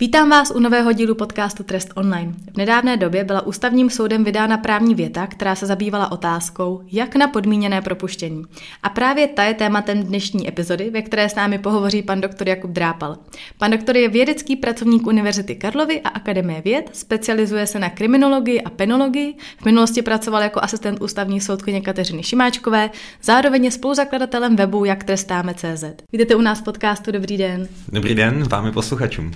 Vítám 0.00 0.30
vás 0.30 0.50
u 0.50 0.58
nového 0.58 0.92
dílu 0.92 1.14
podcastu 1.14 1.62
Trest 1.62 1.90
online. 1.94 2.34
V 2.54 2.56
nedávné 2.56 2.96
době 2.96 3.24
byla 3.24 3.46
ústavním 3.46 3.90
soudem 3.90 4.24
vydána 4.24 4.56
právní 4.56 4.94
věta, 4.94 5.26
která 5.26 5.54
se 5.54 5.66
zabývala 5.66 6.12
otázkou, 6.12 6.82
jak 6.92 7.16
na 7.16 7.28
podmíněné 7.28 7.82
propuštění. 7.82 8.42
A 8.82 8.88
právě 8.88 9.28
ta 9.28 9.44
je 9.44 9.54
tématem 9.54 10.02
dnešní 10.02 10.48
epizody, 10.48 10.90
ve 10.90 11.02
které 11.02 11.28
s 11.28 11.34
námi 11.34 11.58
pohovoří 11.58 12.02
pan 12.02 12.20
doktor 12.20 12.48
Jakub 12.48 12.70
Drápal. 12.70 13.16
Pan 13.58 13.70
doktor 13.70 13.96
je 13.96 14.08
vědecký 14.08 14.56
pracovník 14.56 15.06
Univerzity 15.06 15.54
Karlovy 15.54 16.00
a 16.00 16.08
Akademie 16.08 16.62
věd, 16.62 16.90
specializuje 16.92 17.66
se 17.66 17.78
na 17.78 17.90
kriminologii 17.90 18.60
a 18.60 18.70
penologii, 18.70 19.34
v 19.60 19.64
minulosti 19.64 20.02
pracoval 20.02 20.42
jako 20.42 20.60
asistent 20.62 21.02
ústavní 21.02 21.40
soudkyně 21.40 21.80
Kateřiny 21.80 22.22
Šimáčkové, 22.22 22.90
zároveň 23.22 23.64
je 23.64 23.70
spoluzakladatelem 23.70 24.56
webu 24.56 24.84
Jak 24.84 25.04
trestáme 25.04 25.54
CZ. 25.54 25.84
Vítejte 26.12 26.34
u 26.34 26.40
nás 26.40 26.60
v 26.60 26.64
podcastu, 26.64 27.12
dobrý 27.12 27.36
den. 27.36 27.68
Dobrý 27.88 28.14
den, 28.14 28.44
vám 28.48 28.66
i 28.66 28.72
posluchačům. 28.72 29.32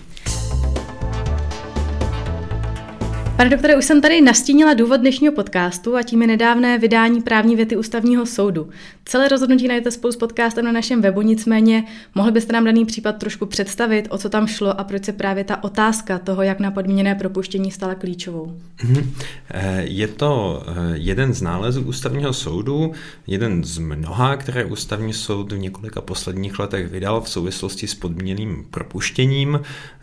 Pane 3.38 3.50
doktore, 3.50 3.76
už 3.76 3.84
jsem 3.84 4.00
tady 4.00 4.20
nastínila 4.20 4.74
důvod 4.74 5.00
dnešního 5.00 5.32
podcastu 5.32 5.96
a 5.96 6.02
tím 6.02 6.22
je 6.22 6.28
nedávné 6.28 6.78
vydání 6.78 7.22
právní 7.22 7.56
věty 7.56 7.76
ústavního 7.76 8.26
soudu. 8.26 8.68
Celé 9.04 9.28
rozhodnutí 9.28 9.68
najdete 9.68 9.90
spolu 9.90 10.12
s 10.12 10.16
podcastem 10.16 10.64
na 10.64 10.72
našem 10.72 11.02
webu, 11.02 11.22
nicméně 11.22 11.84
mohl 12.14 12.30
byste 12.30 12.52
nám 12.52 12.64
daný 12.64 12.84
případ 12.84 13.12
trošku 13.12 13.46
představit, 13.46 14.06
o 14.10 14.18
co 14.18 14.28
tam 14.28 14.46
šlo 14.46 14.80
a 14.80 14.84
proč 14.84 15.04
se 15.04 15.12
právě 15.12 15.44
ta 15.44 15.64
otázka 15.64 16.18
toho, 16.18 16.42
jak 16.42 16.60
na 16.60 16.70
podmíněné 16.70 17.14
propuštění 17.14 17.70
stala 17.70 17.94
klíčovou? 17.94 18.58
Mhm. 18.84 19.12
Eh, 19.50 19.82
je 19.84 20.08
to 20.08 20.62
eh, 20.66 20.72
jeden 20.94 21.34
z 21.34 21.42
nálezů 21.42 21.82
ústavního 21.82 22.32
soudu, 22.32 22.92
jeden 23.26 23.64
z 23.64 23.78
mnoha, 23.78 24.36
které 24.36 24.64
ústavní 24.64 25.12
soud 25.12 25.52
v 25.52 25.58
několika 25.58 26.00
posledních 26.00 26.58
letech 26.58 26.88
vydal 26.88 27.20
v 27.20 27.28
souvislosti 27.28 27.86
s 27.86 27.94
podmíněným 27.94 28.66
propuštěním 28.70 29.60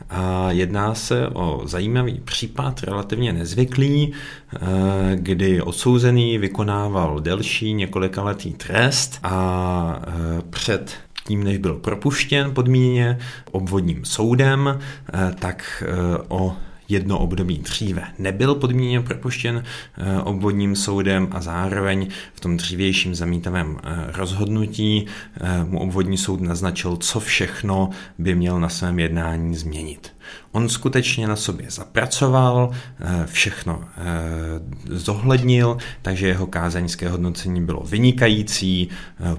a 0.10 0.52
jedná 0.52 0.96
se 0.96 1.28
o 1.28 1.62
zajímavý 1.66 2.22
případ, 2.26 2.84
relativně 2.84 3.25
nezvyklý, 3.34 4.12
eh, 4.12 4.60
kdy 5.16 5.62
odsouzený 5.62 6.38
vykonával 6.38 7.20
delší 7.20 7.74
několikaletý 7.74 8.54
trest 8.54 9.20
a 9.24 10.02
eh, 10.08 10.42
před 10.50 10.94
tím, 11.28 11.44
než 11.44 11.58
byl 11.58 11.74
propuštěn 11.76 12.54
podmíněně 12.54 13.18
obvodním 13.52 14.06
soudem, 14.06 14.80
eh, 14.80 15.36
tak 15.40 15.84
o 16.28 16.56
jedno 16.90 17.20
období 17.20 17.58
dříve 17.58 18.04
nebyl 18.20 18.56
podmíněně 18.56 19.02
propuštěn 19.02 19.64
eh, 19.98 20.22
obvodním 20.22 20.76
soudem 20.76 21.28
a 21.32 21.42
zároveň 21.42 22.08
v 22.34 22.40
tom 22.40 22.58
dřívějším 22.58 23.16
zamítavém 23.16 23.78
eh, 23.84 24.12
rozhodnutí 24.12 25.06
eh, 25.06 25.64
mu 25.64 25.80
obvodní 25.80 26.18
soud 26.18 26.42
naznačil, 26.42 26.98
co 26.98 27.20
všechno 27.20 27.90
by 28.18 28.36
měl 28.36 28.60
na 28.60 28.70
svém 28.70 29.00
jednání 29.00 29.56
změnit. 29.56 30.16
On 30.52 30.70
skutečně 30.70 31.28
na 31.28 31.36
sobě 31.36 31.66
zapracoval, 31.70 32.72
všechno 33.26 33.84
zohlednil, 34.90 35.78
takže 36.02 36.28
jeho 36.28 36.48
kázeňské 36.48 37.10
hodnocení 37.10 37.66
bylo 37.66 37.84
vynikající, 37.84 38.90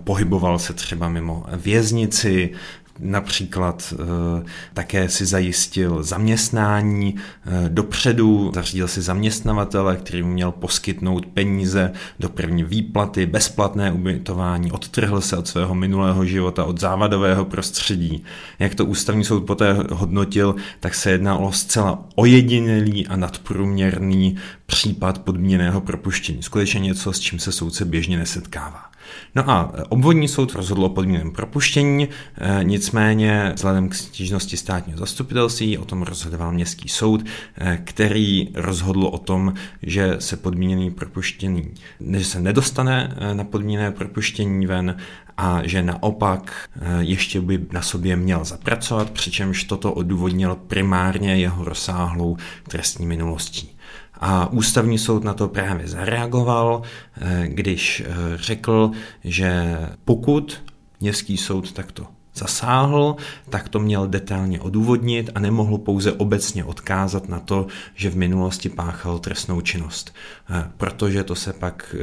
pohyboval 0.04 0.58
se 0.58 0.72
třeba 0.72 1.08
mimo 1.08 1.44
věznici, 1.52 2.52
Například 3.00 3.94
eh, 3.96 4.44
také 4.74 5.08
si 5.08 5.26
zajistil 5.26 6.02
zaměstnání 6.02 7.14
eh, 7.16 7.68
dopředu, 7.68 8.52
zařídil 8.54 8.88
si 8.88 9.02
zaměstnavatele, 9.02 9.96
který 9.96 10.22
mu 10.22 10.32
měl 10.32 10.52
poskytnout 10.52 11.26
peníze 11.26 11.92
do 12.18 12.28
první 12.28 12.64
výplaty, 12.64 13.26
bezplatné 13.26 13.92
ubytování, 13.92 14.72
odtrhl 14.72 15.20
se 15.20 15.36
od 15.36 15.48
svého 15.48 15.74
minulého 15.74 16.24
života, 16.24 16.64
od 16.64 16.80
závadového 16.80 17.44
prostředí. 17.44 18.24
Jak 18.58 18.74
to 18.74 18.84
ústavní 18.84 19.24
soud 19.24 19.40
poté 19.40 19.76
hodnotil, 19.92 20.54
tak 20.80 20.94
se 20.94 21.10
jedná 21.10 21.36
o 21.38 21.52
zcela 21.52 22.04
ojedinělý 22.14 23.06
a 23.06 23.16
nadprůměrný 23.16 24.36
případ 24.66 25.18
podmíněného 25.18 25.80
propuštění. 25.80 26.42
Skutečně 26.42 26.80
něco, 26.80 27.12
s 27.12 27.20
čím 27.20 27.38
se 27.38 27.52
soudce 27.52 27.84
běžně 27.84 28.18
nesetkává. 28.18 28.95
No 29.34 29.50
a 29.50 29.72
obvodní 29.88 30.28
soud 30.28 30.54
rozhodl 30.54 30.84
o 30.84 30.88
podmíněném 30.88 31.32
propuštění, 31.32 32.08
eh, 32.38 32.64
nicméně 32.64 33.52
vzhledem 33.54 33.88
k 33.88 33.94
stížnosti 33.94 34.56
státního 34.56 34.98
zastupitelství 34.98 35.78
o 35.78 35.84
tom 35.84 36.02
rozhodoval 36.02 36.52
městský 36.52 36.88
soud, 36.88 37.24
eh, 37.58 37.80
který 37.84 38.48
rozhodl 38.54 39.04
o 39.04 39.18
tom, 39.18 39.54
že 39.82 40.16
se 40.18 40.36
podmíněný 40.36 40.90
propuštění, 40.90 41.74
že 42.16 42.24
se 42.24 42.40
nedostane 42.40 43.16
eh, 43.16 43.34
na 43.34 43.44
podmíněné 43.44 43.90
propuštění 43.90 44.66
ven 44.66 44.96
a 45.38 45.60
že 45.64 45.82
naopak 45.82 46.68
ještě 46.98 47.40
by 47.40 47.66
na 47.72 47.82
sobě 47.82 48.16
měl 48.16 48.44
zapracovat, 48.44 49.10
přičemž 49.10 49.64
toto 49.64 49.92
odůvodnil 49.92 50.56
primárně 50.66 51.36
jeho 51.36 51.64
rozsáhlou 51.64 52.36
trestní 52.68 53.06
minulostí. 53.06 53.75
A 54.20 54.52
ústavní 54.52 54.98
soud 54.98 55.24
na 55.24 55.34
to 55.34 55.48
právě 55.48 55.88
zareagoval, 55.88 56.82
eh, 57.20 57.44
když 57.48 58.02
eh, 58.06 58.14
řekl, 58.34 58.90
že 59.24 59.78
pokud 60.04 60.62
městský 61.00 61.36
soud 61.36 61.72
takto 61.72 62.06
zasáhl, 62.34 63.16
tak 63.48 63.68
to 63.68 63.78
měl 63.78 64.06
detailně 64.06 64.60
odůvodnit 64.60 65.30
a 65.34 65.40
nemohl 65.40 65.78
pouze 65.78 66.12
obecně 66.12 66.64
odkázat 66.64 67.28
na 67.28 67.40
to, 67.40 67.66
že 67.94 68.10
v 68.10 68.16
minulosti 68.16 68.68
páchal 68.68 69.18
trestnou 69.18 69.60
činnost. 69.60 70.14
Eh, 70.50 70.70
protože 70.76 71.24
to 71.24 71.34
se 71.34 71.52
pak 71.52 71.94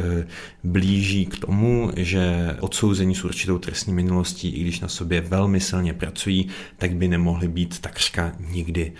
blíží 0.64 1.26
k 1.26 1.40
tomu, 1.40 1.92
že 1.96 2.56
odsouzení 2.60 3.16
s 3.16 3.24
určitou 3.24 3.58
trestní 3.58 3.94
minulostí, 3.94 4.50
i 4.50 4.62
když 4.62 4.80
na 4.80 4.88
sobě 4.88 5.22
velmi 5.22 5.60
silně 5.60 5.94
pracují, 5.94 6.48
tak 6.78 6.96
by 6.96 7.08
nemohli 7.08 7.48
být 7.48 7.80
takřka 7.80 8.32
nikdy 8.50 8.94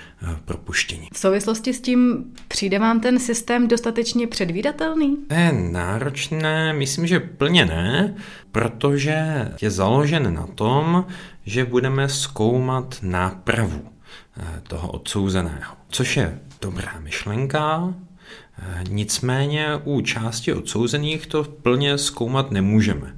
propuštěni. 0.46 1.08
V 1.14 1.18
souvislosti 1.18 1.74
s 1.74 1.82
tím 1.82 2.26
přijde 2.54 2.80
vám 2.80 3.00
ten 3.00 3.20
systém 3.20 3.68
dostatečně 3.68 4.28
předvídatelný? 4.28 5.18
Je 5.32 5.52
náročné, 5.52 6.74
myslím, 6.74 7.08
že 7.08 7.20
plně 7.20 7.66
ne, 7.66 8.16
protože 8.52 9.48
je 9.62 9.72
založen 9.72 10.34
na 10.34 10.48
tom, 10.48 11.06
že 11.46 11.66
budeme 11.66 12.10
zkoumat 12.10 12.98
nápravu 13.02 13.82
eh, 14.38 14.62
toho 14.68 14.92
odsouzeného. 14.92 15.76
Což 15.90 16.18
je 16.18 16.40
dobrá 16.62 17.00
myšlenka, 17.00 17.94
eh, 18.58 18.84
nicméně 18.90 19.68
u 19.84 20.02
části 20.02 20.54
odsouzených 20.54 21.28
to 21.28 21.44
plně 21.44 21.98
zkoumat 21.98 22.52
nemůžeme. 22.52 23.16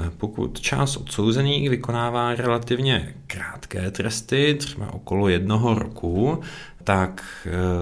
Eh, 0.00 0.10
pokud 0.16 0.60
část 0.60 0.96
odsouzených 0.96 1.70
vykonává 1.70 2.34
relativně 2.34 3.14
krátké 3.26 3.90
tresty, 3.90 4.54
třeba 4.58 4.94
okolo 4.94 5.28
jednoho 5.28 5.74
roku, 5.74 6.40
tak 6.84 7.24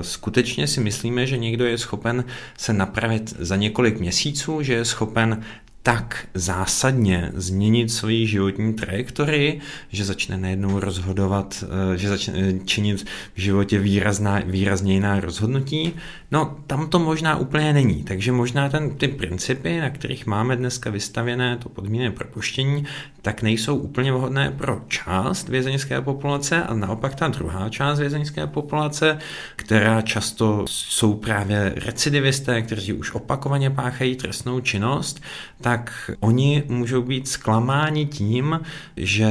skutečně 0.00 0.66
si 0.66 0.80
myslíme, 0.80 1.26
že 1.26 1.38
někdo 1.38 1.64
je 1.66 1.78
schopen 1.78 2.24
se 2.56 2.72
napravit 2.72 3.34
za 3.38 3.56
několik 3.56 4.00
měsíců, 4.00 4.62
že 4.62 4.74
je 4.74 4.84
schopen 4.84 5.44
tak 5.82 6.26
zásadně 6.34 7.32
změnit 7.34 7.92
svoji 7.92 8.26
životní 8.26 8.74
trajektorii, 8.74 9.60
že 9.88 10.04
začne 10.04 10.36
najednou 10.36 10.80
rozhodovat, 10.80 11.64
eh, 11.94 11.98
že 11.98 12.08
začne 12.08 12.34
eh, 12.36 12.58
činit 12.64 13.06
v 13.34 13.40
životě 13.40 13.78
výrazná, 13.78 14.42
výrazně 14.46 14.94
jiná 14.94 15.20
rozhodnutí, 15.20 15.94
no 16.30 16.56
tam 16.66 16.88
to 16.88 16.98
možná 16.98 17.36
úplně 17.36 17.72
není. 17.72 18.02
Takže 18.04 18.32
možná 18.32 18.68
ten, 18.68 18.90
ty 18.90 19.08
principy, 19.08 19.80
na 19.80 19.90
kterých 19.90 20.26
máme 20.26 20.56
dneska 20.56 20.90
vystavěné 20.90 21.56
to 21.56 21.68
podmíněné 21.68 22.10
propuštění, 22.10 22.84
tak 23.22 23.42
nejsou 23.42 23.76
úplně 23.76 24.12
vhodné 24.12 24.50
pro 24.50 24.82
část 24.88 25.48
vězeňské 25.48 26.00
populace 26.00 26.62
a 26.62 26.74
naopak 26.74 27.14
ta 27.14 27.28
druhá 27.28 27.68
část 27.68 27.98
vězeňské 27.98 28.46
populace, 28.46 29.18
která 29.56 30.02
často 30.02 30.64
jsou 30.68 31.14
právě 31.14 31.72
recidivisté, 31.76 32.62
kteří 32.62 32.92
už 32.92 33.14
opakovaně 33.14 33.70
páchají 33.70 34.16
trestnou 34.16 34.60
činnost, 34.60 35.20
tak 35.68 36.10
oni 36.20 36.62
můžou 36.68 37.02
být 37.02 37.28
zklamáni 37.28 38.06
tím, 38.06 38.60
že 38.96 39.28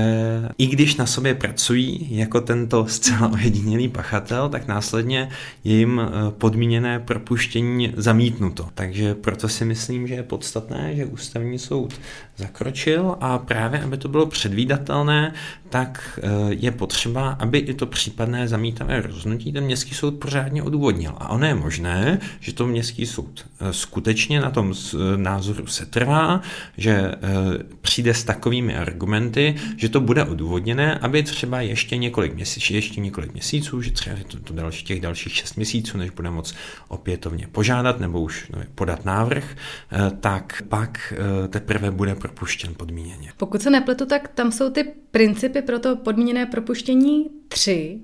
i 0.57 0.67
když 0.67 0.95
na 0.95 1.05
sobě 1.05 1.35
pracují 1.35 2.07
jako 2.11 2.41
tento 2.41 2.85
zcela 2.87 3.27
ojedinělý 3.33 3.87
pachatel, 3.87 4.49
tak 4.49 4.67
následně 4.67 5.29
je 5.63 5.75
jim 5.75 6.01
eh, 6.01 6.31
podmíněné 6.31 6.99
propuštění 6.99 7.93
zamítnuto. 7.95 8.69
Takže 8.73 9.15
proto 9.15 9.49
si 9.49 9.65
myslím, 9.65 10.07
že 10.07 10.13
je 10.13 10.23
podstatné, 10.23 10.95
že 10.95 11.05
ústavní 11.05 11.59
soud 11.59 11.93
zakročil 12.37 13.15
a 13.19 13.37
právě 13.37 13.81
aby 13.81 13.97
to 13.97 14.07
bylo 14.07 14.25
předvídatelné, 14.25 15.33
tak 15.69 16.19
eh, 16.23 16.29
je 16.49 16.71
potřeba, 16.71 17.29
aby 17.29 17.57
i 17.57 17.73
to 17.73 17.85
případné 17.85 18.47
zamítavé 18.47 19.01
rozhodnutí 19.01 19.53
ten 19.53 19.63
městský 19.63 19.95
soud 19.95 20.11
pořádně 20.11 20.63
odůvodnil. 20.63 21.13
A 21.17 21.29
ono 21.29 21.45
je 21.45 21.55
možné, 21.55 22.19
že 22.39 22.53
to 22.53 22.67
městský 22.67 23.05
soud 23.05 23.45
eh, 23.59 23.73
skutečně 23.73 24.39
na 24.39 24.49
tom 24.49 24.73
názoru 25.17 25.67
se 25.67 25.85
trvá 25.85 26.41
že 26.77 26.91
eh, 26.91 27.17
přijde 27.81 28.13
s 28.13 28.23
takovými 28.23 28.77
argumenty, 28.77 29.55
že 29.77 29.89
to 29.89 30.01
bude 30.01 30.23
odůvodněné, 30.23 30.95
aby 30.95 31.23
třeba 31.23 31.61
ještě 31.61 31.97
několik 31.97 32.33
měsíců, 32.33 32.73
ještě 32.73 33.01
několik 33.01 33.33
měsíců, 33.33 33.81
že 33.81 33.91
třeba 33.91 34.15
to, 34.27 34.39
to 34.39 34.53
další, 34.53 34.85
těch 34.85 35.01
dalších 35.01 35.33
šest 35.33 35.55
měsíců, 35.55 35.97
než 35.97 36.09
bude 36.09 36.29
moc 36.29 36.55
opětovně 36.87 37.47
požádat 37.51 37.99
nebo 37.99 38.21
už 38.21 38.51
podat 38.75 39.05
návrh, 39.05 39.55
eh, 39.91 40.11
tak 40.19 40.63
pak 40.69 41.13
eh, 41.17 41.47
teprve 41.47 41.91
bude 41.91 42.15
propuštěn 42.27 42.73
podmíněně. 42.75 43.31
Pokud 43.37 43.61
se 43.61 43.69
nepletu, 43.69 44.05
tak 44.05 44.27
tam 44.27 44.51
jsou 44.51 44.69
ty 44.69 44.83
principy 45.11 45.61
pro 45.61 45.79
to 45.79 45.95
podmíněné 45.95 46.45
propuštění 46.45 47.29
tři. 47.47 47.99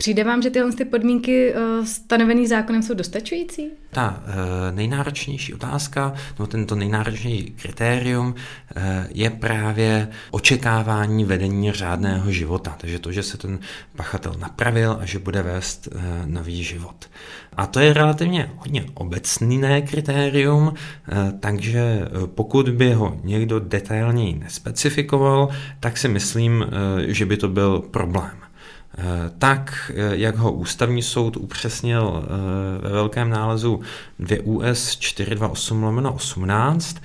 Přijde 0.00 0.24
vám, 0.24 0.42
že 0.42 0.50
tyhle 0.50 0.72
ty 0.72 0.84
podmínky 0.84 1.54
uh, 1.54 1.84
stanovené 1.84 2.48
zákonem 2.48 2.82
jsou 2.82 2.94
dostačující? 2.94 3.70
Ta 3.90 4.22
uh, 4.26 4.76
nejnáročnější 4.76 5.54
otázka, 5.54 6.14
no 6.38 6.46
tento 6.46 6.74
nejnáročnější 6.74 7.54
kritérium 7.62 8.26
uh, 8.26 8.82
je 9.10 9.30
právě 9.30 10.08
očekávání 10.30 11.24
vedení 11.24 11.72
řádného 11.72 12.32
života. 12.32 12.76
Takže 12.80 12.98
to, 12.98 13.12
že 13.12 13.22
se 13.22 13.38
ten 13.38 13.58
pachatel 13.96 14.34
napravil 14.38 14.98
a 15.00 15.04
že 15.04 15.18
bude 15.18 15.42
vést 15.42 15.88
nový 16.26 16.64
život. 16.64 17.10
A 17.56 17.66
to 17.66 17.80
je 17.80 17.92
relativně 17.92 18.50
hodně 18.56 18.84
obecné 18.94 19.82
kritérium, 19.82 20.74
takže 21.40 22.00
pokud 22.26 22.68
by 22.68 22.92
ho 22.92 23.20
někdo 23.24 23.60
detailněji 23.60 24.38
nespecifikoval, 24.38 25.48
tak 25.80 25.98
si 25.98 26.08
myslím, 26.08 26.64
že 27.06 27.26
by 27.26 27.36
to 27.36 27.48
byl 27.48 27.78
problém. 27.90 28.49
Tak, 29.38 29.92
jak 30.10 30.36
ho 30.36 30.52
ústavní 30.52 31.02
soud 31.02 31.36
upřesnil 31.36 32.22
eh, 32.24 32.88
ve 32.88 32.88
velkém 32.88 33.30
nálezu 33.30 33.80
2 34.18 34.36
US 34.44 34.96
428 34.96 36.06
18, 36.14 36.96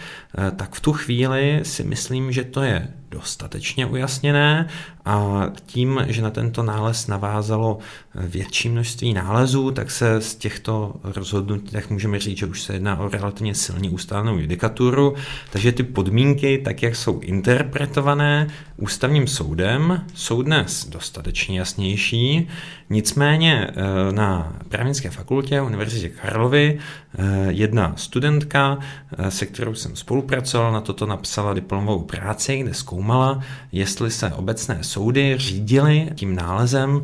tak 0.55 0.75
v 0.75 0.79
tu 0.79 0.93
chvíli 0.93 1.59
si 1.63 1.83
myslím, 1.83 2.31
že 2.31 2.43
to 2.43 2.61
je 2.61 2.87
dostatečně 3.11 3.85
ujasněné 3.85 4.67
a 5.05 5.43
tím, 5.65 6.05
že 6.07 6.21
na 6.21 6.29
tento 6.29 6.63
nález 6.63 7.07
navázalo 7.07 7.79
větší 8.15 8.69
množství 8.69 9.13
nálezů, 9.13 9.71
tak 9.71 9.91
se 9.91 10.21
z 10.21 10.35
těchto 10.35 10.95
rozhodnutí, 11.03 11.71
tak 11.71 11.89
můžeme 11.89 12.19
říct, 12.19 12.37
že 12.37 12.45
už 12.45 12.61
se 12.61 12.73
jedná 12.73 12.99
o 12.99 13.09
relativně 13.09 13.55
silně 13.55 13.89
ustálenou 13.89 14.37
judikaturu, 14.37 15.15
takže 15.51 15.71
ty 15.71 15.83
podmínky, 15.83 16.57
tak 16.57 16.83
jak 16.83 16.95
jsou 16.95 17.19
interpretované 17.19 18.47
ústavním 18.77 19.27
soudem, 19.27 20.05
jsou 20.13 20.41
dnes 20.41 20.85
dostatečně 20.85 21.59
jasnější, 21.59 22.47
nicméně 22.89 23.67
eh, 23.69 24.11
na 24.11 24.55
právnické 24.69 25.09
fakultě 25.09 25.61
Univerzitě 25.61 26.09
Karlovy 26.09 26.79
eh, 27.17 27.23
jedna 27.49 27.93
studentka, 27.95 28.77
eh, 29.17 29.31
se 29.31 29.45
kterou 29.45 29.73
jsem 29.73 29.95
spolupracoval, 29.95 30.71
na 30.71 30.81
toto 30.81 31.05
napsala 31.05 31.53
diplomovou 31.53 31.99
práci, 31.99 32.57
kde 32.57 32.73
zkoumala, 32.73 33.41
jestli 33.71 34.11
se 34.11 34.33
obecné 34.33 34.77
soudy 34.81 35.37
řídily 35.37 36.09
tím 36.15 36.35
nálezem 36.35 37.03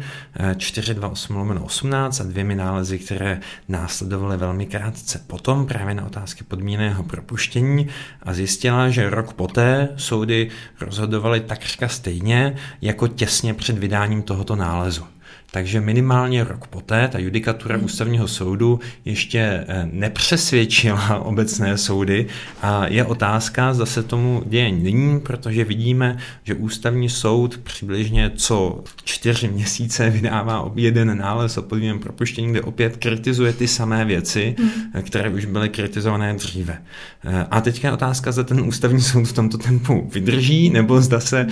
428 0.57 1.51
eh, 1.51 1.59
18 1.59 2.21
a 2.21 2.23
dvěmi 2.23 2.55
nálezy, 2.55 2.99
které 2.99 3.39
následovaly 3.67 4.37
velmi 4.37 4.65
krátce 4.65 5.21
potom 5.27 5.65
právě 5.65 5.95
na 5.95 6.05
otázky 6.05 6.43
podmíněného 6.43 7.03
propuštění 7.03 7.87
a 8.23 8.33
zjistila, 8.33 8.89
že 8.89 9.09
rok 9.09 9.33
poté 9.33 9.89
soudy 9.95 10.49
rozhodovaly 10.81 11.39
takřka 11.39 11.87
stejně 11.87 12.55
jako 12.81 13.07
těsně 13.07 13.53
před 13.53 13.77
vydáním 13.77 14.21
tohoto 14.21 14.55
nálezu. 14.55 15.03
Takže 15.53 15.81
minimálně 15.81 16.43
rok 16.43 16.67
poté 16.67 17.07
ta 17.07 17.19
judikatura 17.19 17.75
hmm. 17.75 17.85
ústavního 17.85 18.27
soudu 18.27 18.79
ještě 19.05 19.39
eh, 19.39 19.89
nepřesvědčila 19.91 21.19
obecné 21.25 21.77
soudy 21.77 22.27
a 22.61 22.87
je 22.87 23.05
otázka, 23.05 23.73
zda 23.73 23.85
se 23.85 24.03
tomu 24.03 24.43
děje 24.45 24.71
nyní, 24.71 25.19
protože 25.19 25.63
vidíme, 25.63 26.17
že 26.43 26.55
ústavní 26.55 27.09
soud 27.09 27.57
přibližně 27.57 28.31
co 28.35 28.83
čtyři 29.03 29.47
měsíce 29.47 30.09
vydává 30.09 30.71
jeden 30.75 31.17
nález 31.17 31.57
o 31.57 31.61
podmíněném 31.61 31.99
propuštění, 31.99 32.51
kde 32.51 32.61
opět 32.61 32.97
kritizuje 32.97 33.53
ty 33.53 33.67
samé 33.67 34.05
věci, 34.05 34.55
hmm. 34.57 35.03
které 35.03 35.29
už 35.29 35.45
byly 35.45 35.69
kritizované 35.69 36.33
dříve. 36.33 36.81
Eh, 37.25 37.45
a 37.51 37.61
teďka 37.61 37.87
je 37.87 37.93
otázka, 37.93 38.31
zda 38.31 38.43
ten 38.43 38.61
ústavní 38.61 39.01
soud 39.01 39.23
v 39.23 39.33
tomto 39.33 39.57
tempu 39.57 40.09
vydrží, 40.13 40.69
nebo 40.69 41.01
zda 41.01 41.19
se 41.19 41.41
hmm. 41.41 41.51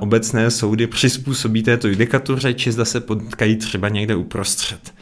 obecné 0.00 0.50
soudy 0.50 0.86
přizpůsobí 0.86 1.62
této 1.62 1.88
judikatuře, 1.88 2.54
či 2.54 2.72
zda 2.72 2.84
se 2.84 3.00
pod 3.00 3.17
potkají 3.18 3.56
třeba 3.56 3.88
někde 3.88 4.16
uprostřed. 4.16 4.94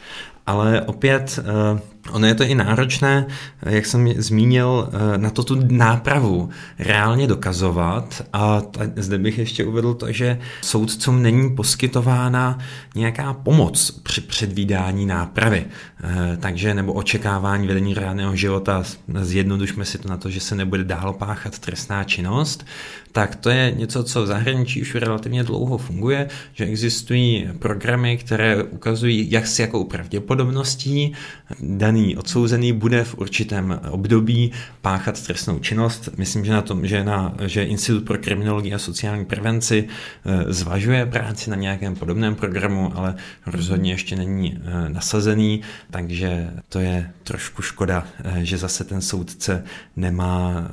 Ale 0.45 0.81
opět 0.81 1.39
eh, 1.39 1.79
Ono 2.11 2.27
je 2.27 2.35
to 2.35 2.43
i 2.43 2.55
náročné, 2.55 3.25
jak 3.65 3.85
jsem 3.85 4.13
zmínil, 4.21 4.89
eh, 4.91 5.17
na 5.17 5.29
to 5.29 5.43
tu 5.43 5.59
nápravu 5.69 6.49
reálně 6.79 7.27
dokazovat. 7.27 8.21
A 8.33 8.61
zde 8.95 9.17
bych 9.17 9.37
ještě 9.37 9.65
uvedl 9.65 9.93
to, 9.93 10.11
že 10.11 10.39
soudcům 10.61 11.21
není 11.21 11.55
poskytována 11.55 12.59
nějaká 12.95 13.33
pomoc 13.33 13.91
při 14.03 14.21
předvídání 14.21 15.05
nápravy, 15.05 15.65
eh, 16.03 16.37
takže 16.37 16.73
nebo 16.73 16.93
očekávání 16.93 17.67
vedení 17.67 17.93
reálného 17.93 18.35
života, 18.35 18.83
zjednodušme 19.21 19.85
si 19.85 19.97
to 19.97 20.09
na 20.09 20.17
to, 20.17 20.29
že 20.29 20.39
se 20.39 20.55
nebude 20.55 20.83
dál 20.83 21.13
páchat 21.13 21.59
trestná 21.59 22.03
činnost, 22.03 22.65
tak 23.11 23.35
to 23.35 23.49
je 23.49 23.73
něco, 23.77 24.03
co 24.03 24.23
v 24.23 24.27
zahraničí 24.27 24.81
už 24.81 24.95
relativně 24.95 25.43
dlouho 25.43 25.77
funguje, 25.77 26.27
že 26.53 26.65
existují 26.65 27.49
programy, 27.59 28.17
které 28.17 28.63
ukazují, 28.63 29.31
jak 29.31 29.47
s 29.47 29.59
jakou 29.59 29.83
pravděpodobností 29.83 31.13
daný 31.59 31.96
daný 31.97 32.17
odsouzený 32.17 32.73
bude 32.73 33.03
v 33.03 33.17
určitém 33.17 33.79
období 33.89 34.51
páchat 34.81 35.21
trestnou 35.21 35.59
činnost. 35.59 36.09
Myslím, 36.17 36.45
že 36.45 36.51
na 36.51 36.61
tom, 36.61 36.87
že, 36.87 37.03
na, 37.03 37.33
že 37.45 37.63
Institut 37.63 38.05
pro 38.05 38.17
kriminologii 38.17 38.73
a 38.73 38.79
sociální 38.79 39.25
prevenci 39.25 39.87
eh, 39.89 40.53
zvažuje 40.53 41.05
práci 41.05 41.49
na 41.49 41.55
nějakém 41.55 41.95
podobném 41.95 42.35
programu, 42.35 42.91
ale 42.95 43.15
rozhodně 43.45 43.91
ještě 43.91 44.15
není 44.15 44.57
eh, 44.57 44.89
nasazený, 44.89 45.61
takže 45.89 46.49
to 46.69 46.79
je 46.79 47.11
trošku 47.23 47.61
škoda, 47.61 48.07
eh, 48.23 48.45
že 48.45 48.57
zase 48.57 48.83
ten 48.83 49.01
soudce 49.01 49.63
nemá 49.95 50.69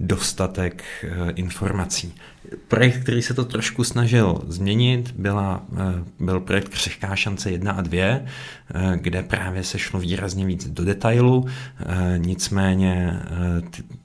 dostatek 0.00 0.84
informací. 1.34 2.14
Projekt, 2.68 3.02
který 3.02 3.22
se 3.22 3.34
to 3.34 3.44
trošku 3.44 3.84
snažil 3.84 4.40
změnit, 4.46 5.10
byla, 5.10 5.62
eh, 5.72 6.04
byl 6.20 6.40
projekt 6.40 6.68
Křehká 6.68 7.16
šance 7.16 7.50
1 7.50 7.72
a 7.72 7.80
2, 7.80 8.04
eh, 8.04 8.22
kde 8.96 9.22
právě 9.22 9.64
se 9.64 9.78
šlo 9.78 10.00
výrazně 10.00 10.46
víc 10.46 10.68
do 10.68 10.84
detailu, 10.84 11.46
eh, 11.46 12.18
nicméně 12.18 13.20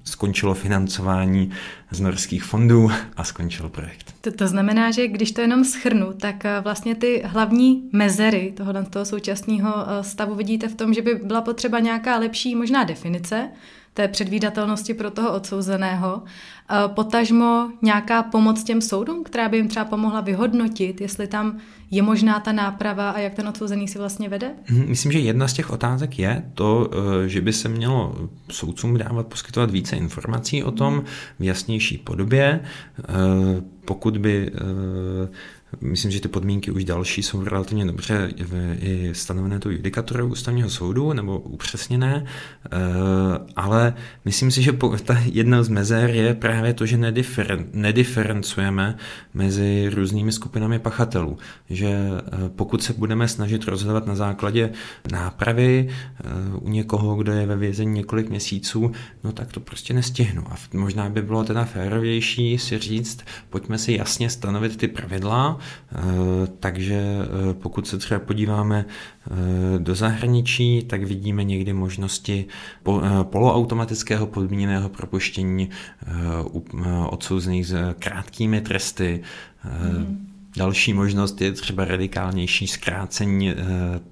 skončilo 0.04 0.54
financování 0.54 1.52
z 1.92 2.00
norských 2.00 2.44
fondů 2.44 2.92
a 3.18 3.24
skončil 3.24 3.70
projekt. 3.70 4.14
To, 4.22 4.32
to 4.32 4.48
znamená, 4.48 4.92
že 4.92 5.08
když 5.08 5.32
to 5.32 5.42
jenom 5.42 5.64
schrnu, 5.64 6.14
tak 6.14 6.44
vlastně 6.64 6.96
ty 6.96 7.24
hlavní 7.26 7.90
mezery 7.94 8.54
toho, 8.58 8.74
toho 8.90 9.06
současného 9.06 9.74
stavu 10.02 10.36
vidíte 10.36 10.68
v 10.68 10.76
tom, 10.76 10.94
že 10.94 11.02
by 11.02 11.16
byla 11.16 11.42
potřeba 11.42 11.80
nějaká 11.80 12.18
lepší 12.18 12.56
možná 12.56 12.84
definice, 12.84 13.50
té 13.94 14.08
předvídatelnosti 14.08 14.94
pro 14.94 15.12
toho 15.12 15.34
odsouzeného. 15.34 16.24
Potažmo 16.88 17.70
nějaká 17.82 18.24
pomoc 18.24 18.64
těm 18.64 18.82
soudům, 18.82 19.24
která 19.24 19.50
by 19.50 19.58
jim 19.58 19.68
třeba 19.68 19.86
pomohla 19.86 20.22
vyhodnotit, 20.22 21.02
jestli 21.02 21.28
tam 21.28 21.58
je 21.92 22.02
možná 22.02 22.40
ta 22.40 22.52
náprava 22.52 23.10
a 23.10 23.20
jak 23.20 23.34
ten 23.34 23.48
odsouzený 23.48 23.88
si 23.88 23.98
vlastně 23.98 24.30
vede? 24.30 24.52
Mhm, 24.70 24.86
myslím, 24.90 25.12
že 25.12 25.20
jedna 25.20 25.48
z 25.48 25.54
těch 25.54 25.70
otázek 25.70 26.20
je 26.20 26.44
to, 26.54 26.90
eh, 26.92 27.30
že 27.30 27.42
by 27.42 27.54
se 27.54 27.70
mělo 27.70 28.30
soudcům 28.52 28.98
dávat, 28.98 29.28
poskytovat 29.28 29.72
více 29.72 29.96
informací 29.96 30.64
o 30.64 30.72
tom 30.72 31.04
v 31.40 31.44
jasnější 31.44 31.98
podobě. 31.98 32.60
Eh, 33.00 33.04
pokud 33.86 34.18
by 34.18 34.52
eh, 34.56 35.30
Myslím, 35.82 36.12
že 36.12 36.20
ty 36.22 36.28
podmínky 36.28 36.72
už 36.72 36.84
další 36.84 37.24
jsou 37.24 37.44
relativně 37.44 37.86
dobře 37.86 38.34
i 38.80 39.10
stanovené 39.14 39.60
tou 39.60 39.70
judikaturou 39.70 40.28
ústavního 40.28 40.70
soudu 40.70 41.14
nebo 41.14 41.40
upřesněné, 41.40 42.26
eh, 42.66 42.70
ale 43.56 43.94
myslím 44.26 44.52
si, 44.52 44.62
že 44.62 44.72
ta 45.04 45.18
jedna 45.26 45.64
z 45.64 45.70
mezer 45.70 46.10
je 46.10 46.34
právě 46.34 46.74
to, 46.74 46.86
že 46.86 46.98
nediferen, 46.98 47.66
nediferencujeme 47.74 48.98
mezi 49.34 49.90
různými 49.94 50.32
skupinami 50.32 50.80
pachatelů, 50.80 51.38
že 51.70 51.88
eh, 51.88 52.22
pokud 52.56 52.84
se 52.84 52.94
budeme 52.94 53.28
snažit 53.28 53.64
rozhodovat 53.64 54.06
na 54.06 54.16
základě 54.16 54.72
nápravy 55.12 55.90
eh, 55.90 56.24
u 56.62 56.70
někoho, 56.70 57.16
kdo 57.16 57.32
je 57.32 57.46
ve 57.46 57.56
vězení 57.56 57.94
několik 57.94 58.30
měsíců, 58.30 58.92
no 59.24 59.32
tak 59.32 59.52
to 59.52 59.60
prostě 59.60 59.94
nestihnu. 59.94 60.44
A 60.50 60.56
možná 60.74 61.10
by 61.10 61.22
bylo 61.22 61.44
teda 61.44 61.66
férovější 61.66 62.58
si 62.58 62.80
říct, 62.80 63.20
pojďme 63.50 63.78
si 63.78 63.94
jasně 63.94 64.30
stanovit 64.30 64.78
ty 64.78 64.88
pravidla, 64.88 65.61
Eh, 65.61 65.61
takže 66.60 66.96
eh, 66.96 67.54
pokud 67.54 67.88
se 67.88 67.98
třeba 67.98 68.20
podíváme 68.20 68.86
eh, 68.86 69.80
do 69.80 69.96
zahraničí, 69.96 70.84
tak 70.84 71.04
vidíme 71.04 71.44
někdy 71.44 71.74
možnosti 71.74 72.46
poloautomatického 73.24 74.28
podmíněného 74.28 74.90
propuštění 74.90 75.70
odsouzených 77.10 77.68
s 77.68 77.94
krátkými 78.00 78.62
tresty, 78.62 79.22
mm. 79.98 80.31
Další 80.58 80.94
možnost 80.94 81.42
je 81.42 81.52
třeba 81.52 81.86
radikálnější 81.86 82.68
zkrácení 82.68 83.50
e, 83.50 83.56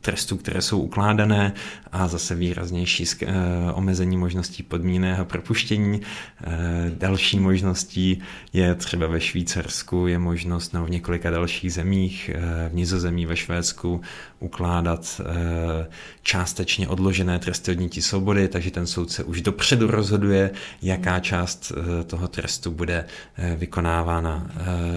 trestů, 0.01 0.37
které 0.37 0.61
jsou 0.61 0.79
ukládané 0.79 1.53
a 1.91 2.07
zase 2.07 2.35
výraznější 2.35 3.03
e, 3.03 3.33
omezení 3.73 4.17
možností 4.17 4.63
podmíněného 4.63 5.25
propuštění. 5.25 6.01
E, 6.01 6.91
další 6.95 7.39
možností 7.39 8.21
je 8.53 8.75
třeba 8.75 9.07
ve 9.07 9.21
Švýcarsku, 9.21 10.07
je 10.07 10.19
možnost 10.19 10.73
no, 10.73 10.85
v 10.85 10.89
několika 10.89 11.29
dalších 11.29 11.73
zemích, 11.73 12.29
v 12.69 12.73
Nizozemí, 12.73 13.25
ve 13.25 13.35
Švédsku 13.35 14.01
ukládat 14.39 15.21
částečně 16.23 16.87
odložené 16.87 17.39
tresty 17.39 17.71
odnětí 17.71 18.01
svobody, 18.01 18.47
takže 18.47 18.71
ten 18.71 18.87
soudce 18.87 19.23
už 19.23 19.41
dopředu 19.41 19.87
rozhoduje, 19.91 20.51
jaká 20.81 21.19
část 21.19 21.71
toho 22.07 22.27
trestu 22.27 22.71
bude 22.71 23.05
vykonávána 23.55 24.51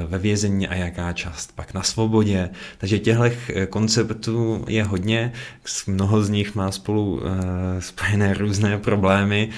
ve 0.06 0.18
vězení 0.18 0.68
a 0.68 0.74
jaká 0.74 1.12
část 1.12 1.31
pak 1.54 1.74
na 1.74 1.82
svobodě. 1.82 2.50
Takže 2.78 2.98
těchto 2.98 3.24
konceptů 3.70 4.64
je 4.68 4.84
hodně, 4.84 5.32
mnoho 5.86 6.22
z 6.22 6.28
nich 6.28 6.54
má 6.54 6.70
spolu 6.70 7.20
spojené 7.78 8.34
různé 8.34 8.78
problémy, 8.78 9.48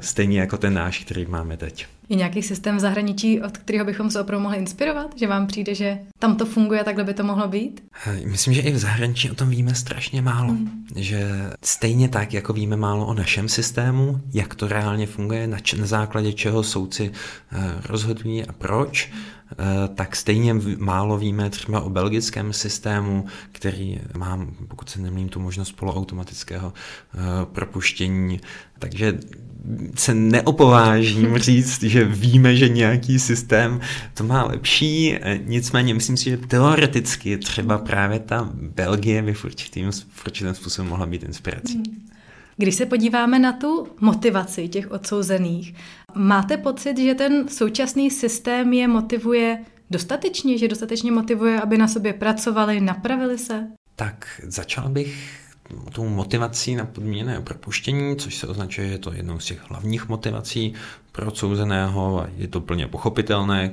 stejně 0.00 0.40
jako 0.40 0.58
ten 0.58 0.74
náš, 0.74 0.98
který 0.98 1.26
máme 1.26 1.56
teď. 1.56 1.86
Je 2.08 2.16
nějaký 2.16 2.42
systém 2.42 2.76
v 2.76 2.80
zahraničí, 2.80 3.42
od 3.42 3.58
kterého 3.58 3.84
bychom 3.84 4.10
se 4.10 4.20
opravdu 4.20 4.42
mohli 4.42 4.58
inspirovat? 4.58 5.10
Že 5.16 5.26
vám 5.26 5.46
přijde, 5.46 5.74
že 5.74 5.98
tam 6.18 6.36
to 6.36 6.46
funguje, 6.46 6.84
takhle 6.84 7.04
by 7.04 7.14
to 7.14 7.24
mohlo 7.24 7.48
být? 7.48 7.82
Myslím, 8.24 8.54
že 8.54 8.60
i 8.60 8.72
v 8.72 8.78
zahraničí 8.78 9.30
o 9.30 9.34
tom 9.34 9.50
víme 9.50 9.74
strašně 9.74 10.22
málo. 10.22 10.52
Mm. 10.52 10.84
Že 10.96 11.30
stejně 11.64 12.08
tak, 12.08 12.34
jako 12.34 12.52
víme 12.52 12.76
málo 12.76 13.06
o 13.06 13.14
našem 13.14 13.48
systému, 13.48 14.20
jak 14.32 14.54
to 14.54 14.68
reálně 14.68 15.06
funguje, 15.06 15.46
na, 15.46 15.58
č- 15.58 15.76
na 15.76 15.86
základě 15.86 16.32
čeho 16.32 16.62
soudci 16.62 17.12
rozhodují 17.84 18.44
a 18.44 18.52
proč, 18.52 19.08
uh, 19.12 19.39
tak 19.94 20.16
stejně 20.16 20.54
málo 20.78 21.18
víme 21.18 21.50
třeba 21.50 21.80
o 21.80 21.90
belgickém 21.90 22.52
systému, 22.52 23.26
který 23.52 24.00
má, 24.16 24.46
pokud 24.68 24.90
se 24.90 25.00
nemýlím, 25.00 25.28
tu 25.28 25.40
možnost 25.40 25.72
poloautomatického 25.72 26.72
uh, 26.72 27.20
propuštění. 27.44 28.40
Takže 28.78 29.18
se 29.94 30.14
neopovážím 30.14 31.38
říct, 31.48 31.82
že 31.82 32.04
víme, 32.04 32.56
že 32.56 32.68
nějaký 32.68 33.18
systém 33.18 33.80
to 34.14 34.24
má 34.24 34.44
lepší, 34.44 35.18
nicméně 35.44 35.94
myslím 35.94 36.16
si, 36.16 36.30
že 36.30 36.36
teoreticky 36.36 37.38
třeba 37.38 37.78
právě 37.78 38.18
ta 38.18 38.50
Belgie 38.54 39.22
by 39.22 39.34
v 39.34 39.44
určitým, 39.44 39.90
v 39.92 40.26
určitém 40.26 40.54
způsobem 40.54 40.88
mohla 40.88 41.06
být 41.06 41.22
inspirací. 41.22 41.74
Hmm. 41.74 42.10
Když 42.56 42.74
se 42.74 42.86
podíváme 42.86 43.38
na 43.38 43.52
tu 43.52 43.88
motivaci 44.00 44.68
těch 44.68 44.90
odsouzených, 44.90 45.74
máte 46.14 46.56
pocit, 46.56 46.98
že 46.98 47.14
ten 47.14 47.48
současný 47.48 48.10
systém 48.10 48.72
je 48.72 48.88
motivuje 48.88 49.58
dostatečně, 49.90 50.58
že 50.58 50.68
dostatečně 50.68 51.12
motivuje, 51.12 51.60
aby 51.60 51.78
na 51.78 51.88
sobě 51.88 52.12
pracovali, 52.12 52.80
napravili 52.80 53.38
se? 53.38 53.66
Tak 53.96 54.40
začal 54.42 54.88
bych 54.88 55.40
tou 55.92 56.08
motivací 56.08 56.74
na 56.74 56.84
podmíněné 56.84 57.40
propuštění, 57.40 58.16
což 58.16 58.34
se 58.34 58.46
označuje, 58.46 58.86
že 58.86 58.92
je 58.92 58.98
to 58.98 59.12
jednou 59.12 59.38
z 59.38 59.44
těch 59.44 59.70
hlavních 59.70 60.08
motivací 60.08 60.74
pro 61.12 61.26
odsouzeného 61.26 62.22
a 62.22 62.28
je 62.36 62.48
to 62.48 62.60
plně 62.60 62.86
pochopitelné, 62.86 63.72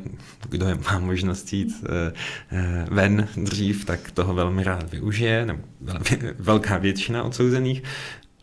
kdo 0.50 0.68
je 0.68 0.76
má 0.76 1.00
možnost 1.00 1.54
jít 1.54 1.84
eh, 1.84 2.14
eh, 2.52 2.86
ven 2.92 3.28
dřív, 3.38 3.86
tak 3.86 4.12
toho 4.12 4.34
velmi 4.34 4.64
rád 4.64 4.92
využije, 4.92 5.46
nebo 5.46 5.64
velká 6.40 6.78
většina 6.78 7.24
odsouzených. 7.24 7.84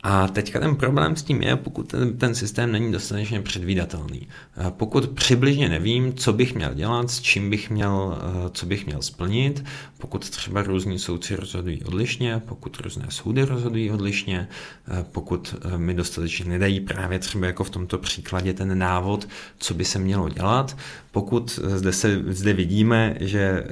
A 0.06 0.28
teďka 0.28 0.60
ten 0.60 0.76
problém 0.76 1.16
s 1.16 1.22
tím 1.22 1.42
je, 1.42 1.56
pokud 1.56 1.88
ten, 1.88 2.16
ten 2.18 2.34
systém 2.34 2.72
není 2.72 2.92
dostatečně 2.92 3.40
předvídatelný. 3.40 4.28
Pokud 4.70 5.08
přibližně 5.08 5.68
nevím, 5.68 6.14
co 6.14 6.32
bych 6.32 6.54
měl 6.54 6.74
dělat, 6.74 7.10
s 7.10 7.20
čím 7.20 7.50
bych 7.50 7.70
měl, 7.70 8.18
eh, 8.18 8.50
co 8.52 8.66
bych 8.66 8.86
měl 8.86 9.02
splnit, 9.02 9.64
pokud 9.98 10.30
třeba 10.30 10.62
různí 10.62 10.98
soudci 10.98 11.36
rozhodují 11.36 11.84
odlišně, 11.84 12.42
pokud 12.46 12.80
různé 12.80 13.06
soudy 13.08 13.44
rozhodují 13.44 13.90
odlišně, 13.90 14.48
eh, 14.88 15.04
pokud 15.12 15.54
mi 15.76 15.94
dostatečně 15.94 16.44
nedají 16.44 16.80
právě 16.80 17.18
třeba 17.18 17.46
jako 17.46 17.64
v 17.64 17.70
tomto 17.70 17.98
příkladě 17.98 18.54
ten 18.54 18.78
návod, 18.78 19.28
co 19.58 19.74
by 19.74 19.84
se 19.84 19.98
mělo 19.98 20.28
dělat, 20.28 20.76
pokud 21.12 21.60
zde, 21.66 21.92
se, 21.92 22.22
zde 22.26 22.52
vidíme, 22.52 23.16
že 23.20 23.64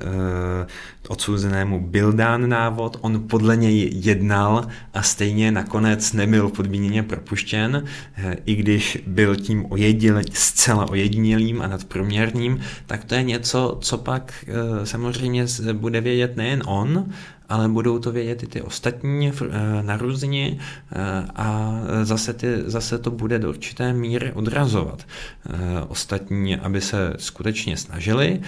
odsouzenému 1.08 1.80
byl 1.80 2.12
dán 2.12 2.48
návod, 2.48 2.96
on 3.00 3.28
podle 3.28 3.56
něj 3.56 3.90
jednal 3.94 4.66
a 4.94 5.02
stejně 5.02 5.50
nakonec 5.50 6.12
nebyl 6.26 6.48
podmíněně 6.48 7.02
propuštěn, 7.02 7.84
eh, 8.16 8.36
i 8.46 8.54
když 8.54 8.98
byl 9.06 9.36
tím 9.36 9.66
ojedil, 9.72 10.20
zcela 10.32 10.88
ojedinělým 10.88 11.62
a 11.62 11.66
nadprůměrným, 11.66 12.60
tak 12.86 13.04
to 13.04 13.14
je 13.14 13.22
něco, 13.22 13.78
co 13.80 13.98
pak 13.98 14.44
eh, 14.48 14.86
samozřejmě 14.86 15.46
bude 15.72 16.00
vědět 16.00 16.36
nejen 16.36 16.62
on, 16.66 17.10
ale 17.48 17.68
budou 17.68 17.98
to 17.98 18.12
vědět 18.12 18.42
i 18.42 18.46
ty 18.46 18.62
ostatní 18.62 19.28
eh, 19.28 19.82
naruzeni 19.82 20.58
a 21.36 21.74
zase, 22.02 22.32
ty, 22.32 22.46
zase 22.66 22.98
to 22.98 23.10
bude 23.10 23.38
do 23.38 23.48
určité 23.48 23.92
míry 23.92 24.32
odrazovat 24.32 25.06
ostatní, 25.88 26.56
aby 26.56 26.80
se 26.80 27.12
skutečně 27.18 27.76
snažili. 27.76 28.40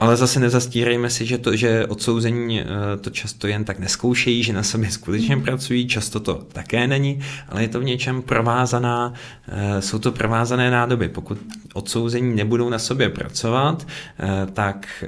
Ale 0.00 0.16
zase 0.16 0.40
nezastírejme 0.40 1.10
si, 1.10 1.26
že 1.26 1.38
to, 1.38 1.56
že 1.56 1.86
odsouzení 1.86 2.60
eh, 2.60 2.64
to 3.00 3.10
často 3.10 3.46
jen 3.46 3.64
tak 3.64 3.78
neskoušejí, 3.78 4.42
že 4.42 4.52
na 4.52 4.62
sobě 4.62 4.90
skutečně 4.90 5.36
mm. 5.36 5.42
pracují, 5.42 5.86
často 5.86 6.20
to 6.20 6.34
také 6.52 6.86
není, 6.86 7.20
ale 7.48 7.62
je 7.62 7.68
to 7.68 7.80
v 7.80 7.84
něčem 7.84 8.22
provázaná, 8.22 9.12
eh, 9.48 9.82
jsou 9.82 9.98
to 9.98 10.12
provázané 10.12 10.70
nádoby. 10.70 11.08
Pokud 11.08 11.38
odsouzení 11.74 12.36
nebudou 12.36 12.68
na 12.68 12.78
sobě 12.78 13.08
pracovat, 13.08 13.86
eh, 14.18 14.46
tak 14.52 15.04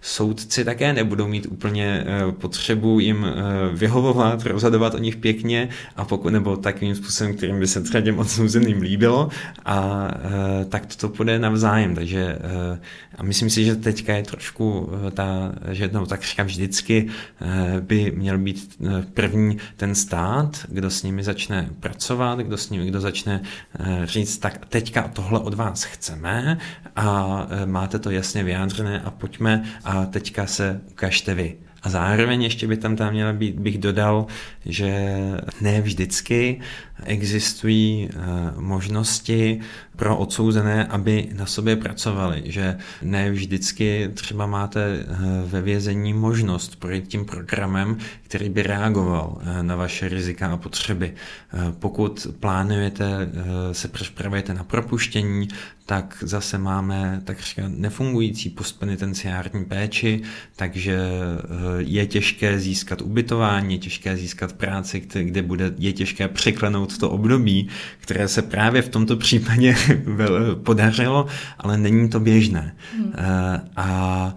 soudci 0.00 0.64
také 0.64 0.92
nebudou 0.92 1.28
mít 1.28 1.46
úplně 1.50 2.04
potřebu 2.30 3.00
jim 3.00 3.26
vyhovovat, 3.72 4.46
rozhodovat 4.46 4.94
o 4.94 4.98
nich 4.98 5.16
pěkně 5.16 5.68
a 5.96 6.04
pokud, 6.04 6.30
nebo 6.30 6.56
takovým 6.56 6.94
způsobem, 6.94 7.36
kterým 7.36 7.60
by 7.60 7.66
se 7.66 7.80
třeba 7.80 8.00
těm 8.00 8.18
odsouzeným 8.18 8.82
líbilo 8.82 9.28
a 9.64 10.10
tak 10.68 10.96
to 10.96 11.08
půjde 11.08 11.38
navzájem. 11.38 11.94
Takže 11.94 12.38
a 13.20 13.22
myslím 13.22 13.50
si, 13.50 13.64
že 13.64 13.76
teďka 14.00 14.16
je 14.16 14.22
trošku 14.22 14.88
eh, 14.88 15.10
ta, 15.10 15.52
že 15.70 15.90
no, 15.92 16.06
takřka 16.06 16.42
vždycky 16.42 17.08
eh, 17.40 17.80
by 17.80 18.12
měl 18.16 18.38
být 18.38 18.80
eh, 18.80 19.04
první 19.14 19.58
ten 19.76 19.94
stát, 19.94 20.66
kdo 20.68 20.90
s 20.90 21.02
nimi 21.02 21.22
začne 21.24 21.70
pracovat, 21.80 22.38
kdo 22.38 22.56
s 22.56 22.70
nimi, 22.70 22.86
kdo 22.86 23.00
začne 23.00 23.42
říct, 24.04 24.38
tak 24.38 24.66
teďka 24.66 25.08
tohle 25.08 25.40
od 25.40 25.54
vás 25.54 25.84
chceme 25.84 26.58
a 26.96 27.46
máte 27.64 27.98
to 27.98 28.10
jasně 28.10 28.44
vyjádřené 28.44 29.00
a 29.00 29.10
pojďme 29.10 29.64
a 29.84 30.06
teďka 30.06 30.46
se 30.46 30.80
ukažte 30.90 31.34
vy. 31.34 31.69
A 31.82 31.90
zároveň 31.90 32.42
ještě 32.42 32.66
by 32.66 32.76
tam 32.76 32.96
tam 32.96 33.12
měla 33.12 33.32
být, 33.32 33.60
bych 33.60 33.78
dodal, 33.78 34.26
že 34.66 34.92
ne 35.60 35.80
vždycky 35.80 36.60
existují 37.04 38.08
možnosti 38.56 39.60
pro 40.00 40.16
odsouzené, 40.16 40.86
aby 40.86 41.28
na 41.32 41.46
sobě 41.46 41.76
pracovali, 41.76 42.42
že 42.44 42.76
ne 43.02 43.30
vždycky 43.30 44.10
třeba 44.14 44.46
máte 44.46 44.80
eh, 44.80 45.06
ve 45.46 45.62
vězení 45.62 46.14
možnost 46.14 46.76
projít 46.76 47.08
tím 47.08 47.24
programem, 47.24 47.98
který 48.22 48.48
by 48.48 48.62
reagoval 48.62 49.38
eh, 49.40 49.62
na 49.62 49.76
vaše 49.76 50.08
rizika 50.08 50.52
a 50.52 50.56
potřeby. 50.56 51.14
Eh, 51.14 51.58
pokud 51.78 52.26
plánujete, 52.40 53.28
se 53.72 53.88
připravujete 53.88 54.54
na 54.54 54.64
propuštění, 54.64 55.48
tak 55.90 56.16
zase 56.20 56.58
máme 56.58 57.20
takřka 57.24 57.62
nefungující 57.66 58.50
postpenitenciární 58.50 59.64
péči, 59.64 60.22
takže 60.56 60.98
je 61.78 62.06
těžké 62.06 62.58
získat 62.58 63.02
ubytování, 63.02 63.74
je 63.74 63.78
těžké 63.78 64.16
získat 64.16 64.52
práci, 64.52 65.02
kde 65.14 65.42
bude, 65.42 65.72
je 65.78 65.92
těžké 65.92 66.28
překlenout 66.28 66.98
to 66.98 67.10
období, 67.10 67.68
které 67.98 68.28
se 68.28 68.42
právě 68.42 68.82
v 68.82 68.88
tomto 68.88 69.16
případě 69.16 69.76
podařilo, 70.62 71.26
ale 71.58 71.78
není 71.78 72.08
to 72.08 72.20
běžné. 72.20 72.76
Hmm. 72.96 73.12
Eh, 73.14 73.60
a 73.76 74.34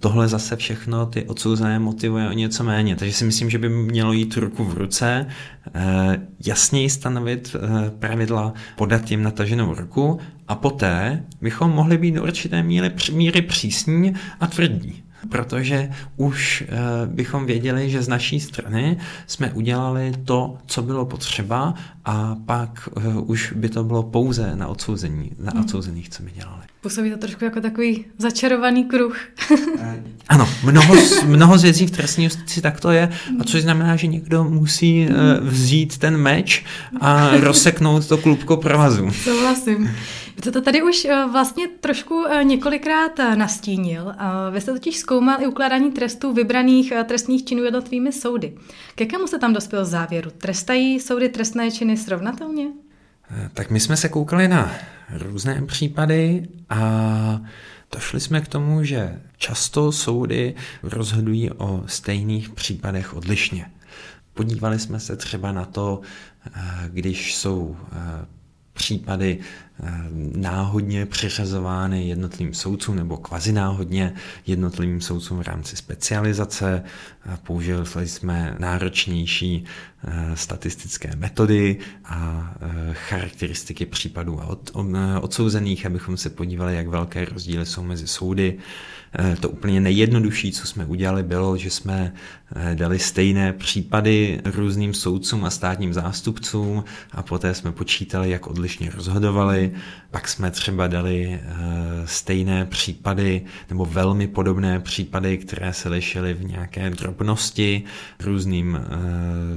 tohle 0.00 0.28
zase 0.28 0.56
všechno 0.56 1.06
ty 1.06 1.24
odsouzené 1.24 1.78
motivuje 1.78 2.28
o 2.28 2.32
něco 2.32 2.64
méně. 2.64 2.96
Takže 2.96 3.14
si 3.14 3.24
myslím, 3.24 3.50
že 3.50 3.58
by 3.58 3.68
mělo 3.68 4.12
jít 4.12 4.36
ruku 4.36 4.64
v 4.64 4.74
ruce, 4.74 5.26
eh, 5.74 6.20
jasněji 6.46 6.90
stanovit 6.90 7.56
eh, 7.56 7.90
pravidla, 7.90 8.52
podat 8.76 9.10
jim 9.10 9.22
nataženou 9.22 9.74
ruku 9.74 10.20
a 10.48 10.54
poté 10.54 11.24
bychom 11.40 11.70
mohli 11.70 11.98
být 11.98 12.10
do 12.14 12.22
určité 12.22 12.62
míry, 12.62 12.90
míry 13.12 13.42
přísní 13.42 14.14
a 14.40 14.46
tvrdí 14.46 15.02
protože 15.28 15.90
už 16.16 16.64
eh, 16.68 16.76
bychom 17.06 17.46
věděli, 17.46 17.90
že 17.90 18.02
z 18.02 18.08
naší 18.08 18.40
strany 18.40 18.96
jsme 19.26 19.52
udělali 19.52 20.12
to, 20.24 20.58
co 20.66 20.82
bylo 20.82 21.06
potřeba 21.06 21.74
a 22.04 22.36
pak 22.46 22.88
eh, 22.96 23.14
už 23.18 23.52
by 23.56 23.68
to 23.68 23.84
bylo 23.84 24.02
pouze 24.02 24.56
na 24.56 24.68
odsouzení, 24.68 25.32
na 25.38 25.50
hmm. 25.50 25.60
odsouzených, 25.60 26.08
co 26.08 26.22
by 26.22 26.30
dělali. 26.30 26.62
Působí 26.80 27.10
to 27.10 27.16
trošku 27.16 27.44
jako 27.44 27.60
takový 27.60 28.04
začarovaný 28.18 28.84
kruh. 28.84 29.18
Eh, 29.80 30.02
ano, 30.28 30.48
mnoho, 30.64 30.94
mnoho 31.26 31.58
z 31.58 31.62
věcí 31.62 31.86
v 31.86 31.90
trestní 31.90 32.24
justici 32.24 32.62
tak 32.62 32.80
to 32.80 32.90
je, 32.90 33.12
a 33.40 33.44
což 33.44 33.62
znamená, 33.62 33.96
že 33.96 34.06
někdo 34.06 34.44
musí 34.44 35.08
vzít 35.40 35.98
ten 35.98 36.16
meč 36.16 36.64
a 37.00 37.30
rozseknout 37.36 38.08
to 38.08 38.18
klubko 38.18 38.56
provazu. 38.56 39.10
Souhlasím. 39.10 39.90
Vy 40.38 40.42
jste 40.42 40.52
to 40.52 40.60
tady 40.60 40.82
už 40.82 41.04
eh, 41.04 41.26
vlastně 41.32 41.68
trošku 41.68 42.24
eh, 42.28 42.44
několikrát 42.44 43.18
eh, 43.18 43.36
nastínil. 43.36 44.14
Vy 44.50 44.60
jste 44.60 44.72
totiž 44.72 44.96
zkoumal 44.96 45.42
i 45.42 45.46
ukládání 45.46 45.92
trestů 45.92 46.32
vybraných 46.32 46.92
trestných 47.04 47.44
činů 47.44 47.64
jednotlivými 47.64 48.12
soudy. 48.12 48.54
K 48.94 49.00
jakému 49.00 49.26
se 49.26 49.38
tam 49.38 49.52
dospěl 49.52 49.84
závěru? 49.84 50.30
Trestají 50.30 51.00
soudy 51.00 51.28
trestné 51.28 51.70
činy 51.70 51.96
srovnatelně? 51.96 52.64
Tak 53.54 53.70
my 53.70 53.80
jsme 53.80 53.96
se 53.96 54.08
koukali 54.08 54.48
na 54.48 54.72
různé 55.10 55.62
případy 55.66 56.48
a 56.68 57.40
došli 57.94 58.20
jsme 58.20 58.40
k 58.40 58.48
tomu, 58.48 58.84
že 58.84 59.20
často 59.36 59.92
soudy 59.92 60.54
rozhodují 60.82 61.50
o 61.50 61.82
stejných 61.86 62.50
případech 62.50 63.14
odlišně. 63.14 63.70
Podívali 64.34 64.78
jsme 64.78 65.00
se 65.00 65.16
třeba 65.16 65.52
na 65.52 65.64
to, 65.64 66.00
když 66.88 67.36
jsou 67.36 67.76
případy 68.72 69.38
náhodně 70.36 71.06
přiřazovány 71.06 72.08
jednotlivým 72.08 72.54
soudcům 72.54 72.96
nebo 72.96 73.16
kvazináhodně 73.16 74.14
jednotlivým 74.46 75.00
soudcům 75.00 75.38
v 75.38 75.46
rámci 75.46 75.76
specializace. 75.76 76.82
Použili 77.42 77.84
jsme 78.04 78.56
náročnější 78.58 79.64
eh, 80.04 80.36
statistické 80.36 81.16
metody 81.16 81.76
a 82.04 82.50
eh, 82.60 82.94
charakteristiky 82.94 83.86
případů 83.86 84.40
a 84.40 84.46
od, 84.46 84.70
odsouzených, 85.20 85.86
abychom 85.86 86.16
se 86.16 86.30
podívali, 86.30 86.76
jak 86.76 86.88
velké 86.88 87.24
rozdíly 87.24 87.66
jsou 87.66 87.82
mezi 87.82 88.06
soudy. 88.06 88.58
Eh, 89.18 89.36
to 89.40 89.48
úplně 89.48 89.80
nejjednodušší, 89.80 90.52
co 90.52 90.66
jsme 90.66 90.84
udělali, 90.84 91.22
bylo, 91.22 91.56
že 91.56 91.70
jsme 91.70 92.12
eh, 92.56 92.74
dali 92.74 92.98
stejné 92.98 93.52
případy 93.52 94.40
různým 94.44 94.94
soudcům 94.94 95.44
a 95.44 95.50
státním 95.50 95.92
zástupcům 95.94 96.84
a 97.12 97.22
poté 97.22 97.54
jsme 97.54 97.72
počítali, 97.72 98.30
jak 98.30 98.46
odlišně 98.46 98.90
rozhodovali. 98.90 99.67
Pak 100.10 100.28
jsme 100.28 100.50
třeba 100.50 100.86
dali 100.86 101.40
eh, 101.42 101.48
stejné 102.04 102.64
případy 102.64 103.42
nebo 103.68 103.84
velmi 103.84 104.28
podobné 104.28 104.80
případy, 104.80 105.38
které 105.38 105.72
se 105.72 105.88
lišily 105.88 106.34
v 106.34 106.44
nějaké 106.44 106.90
drobnosti 106.90 107.82
různým 108.20 108.80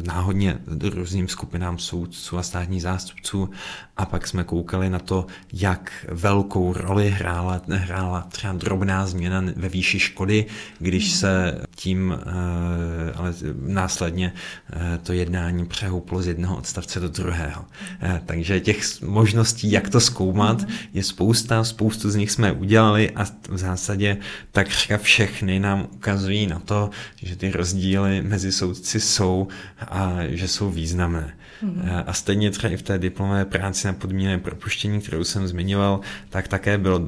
náhodně 0.05 0.57
různým 0.93 1.27
skupinám 1.27 1.77
soudců 1.77 2.37
a 2.37 2.43
státních 2.43 2.81
zástupců 2.81 3.49
a 3.97 4.05
pak 4.05 4.27
jsme 4.27 4.43
koukali 4.43 4.89
na 4.89 4.99
to, 4.99 5.25
jak 5.53 5.91
velkou 6.09 6.73
roli 6.73 7.09
hrála, 7.09 7.61
hrála 7.69 8.21
třeba 8.21 8.53
drobná 8.53 9.07
změna 9.07 9.43
ve 9.55 9.69
výši 9.69 9.99
škody, 9.99 10.45
když 10.79 11.11
se 11.11 11.61
tím 11.75 12.15
eh, 12.17 13.13
ale 13.15 13.33
následně 13.61 14.33
eh, 14.73 14.99
to 15.03 15.13
jednání 15.13 15.65
přehouplo 15.65 16.21
z 16.21 16.27
jednoho 16.27 16.57
odstavce 16.57 16.99
do 16.99 17.09
druhého. 17.09 17.65
Eh, 18.01 18.21
takže 18.25 18.59
těch 18.59 19.01
možností, 19.01 19.71
jak 19.71 19.89
to 19.89 19.99
zkoumat, 20.01 20.65
je 20.93 21.03
spousta, 21.03 21.63
spoustu 21.63 22.11
z 22.11 22.15
nich 22.15 22.31
jsme 22.31 22.51
udělali 22.51 23.11
a 23.11 23.23
v 23.49 23.57
zásadě 23.57 24.17
takřka 24.51 24.97
všechny 24.97 25.59
nám 25.59 25.87
ukazují 25.93 26.47
na 26.47 26.59
to, 26.59 26.89
že 27.15 27.35
ty 27.35 27.51
rozdíly 27.51 28.21
mezi 28.21 28.51
soudci 28.51 28.99
jsou 28.99 29.47
a 29.87 30.17
že 30.29 30.47
jsou 30.47 30.69
významné. 30.69 31.33
Mm-hmm. 31.63 32.03
A 32.07 32.13
stejně 32.13 32.51
třeba 32.51 32.73
i 32.73 32.77
v 32.77 32.81
té 32.81 32.99
diplomové 32.99 33.45
práci 33.45 33.87
na 33.87 33.93
podmíněné 33.93 34.37
propuštění, 34.37 35.01
kterou 35.01 35.23
jsem 35.23 35.47
zmiňoval, 35.47 35.99
tak 36.29 36.47
také 36.47 36.77
bylo, 36.77 37.01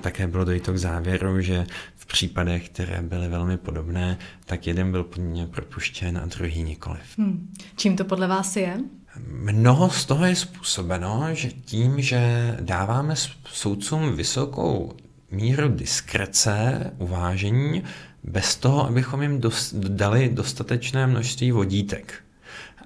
také 0.00 0.26
bylo 0.26 0.44
dojít 0.44 0.68
k 0.68 0.76
závěru, 0.76 1.40
že 1.40 1.66
v 1.96 2.06
případech, 2.06 2.68
které 2.68 3.02
byly 3.02 3.28
velmi 3.28 3.56
podobné, 3.56 4.18
tak 4.46 4.66
jeden 4.66 4.90
byl 4.90 5.04
podmíněně 5.04 5.46
propuštěn 5.46 6.18
a 6.18 6.26
druhý 6.26 6.62
nikoliv. 6.62 7.18
Hmm. 7.18 7.48
Čím 7.76 7.96
to 7.96 8.04
podle 8.04 8.26
vás 8.26 8.56
je? 8.56 8.80
Mnoho 9.26 9.90
z 9.90 10.04
toho 10.04 10.24
je 10.24 10.36
způsobeno, 10.36 11.28
že 11.32 11.50
tím, 11.50 12.00
že 12.00 12.56
dáváme 12.60 13.14
soudcům 13.52 14.16
vysokou 14.16 14.92
míru 15.30 15.68
diskrece, 15.68 16.90
uvážení, 16.98 17.84
bez 18.24 18.56
toho, 18.56 18.86
abychom 18.86 19.22
jim 19.22 19.40
dali 19.72 20.28
dostatečné 20.28 21.06
množství 21.06 21.52
vodítek. 21.52 22.22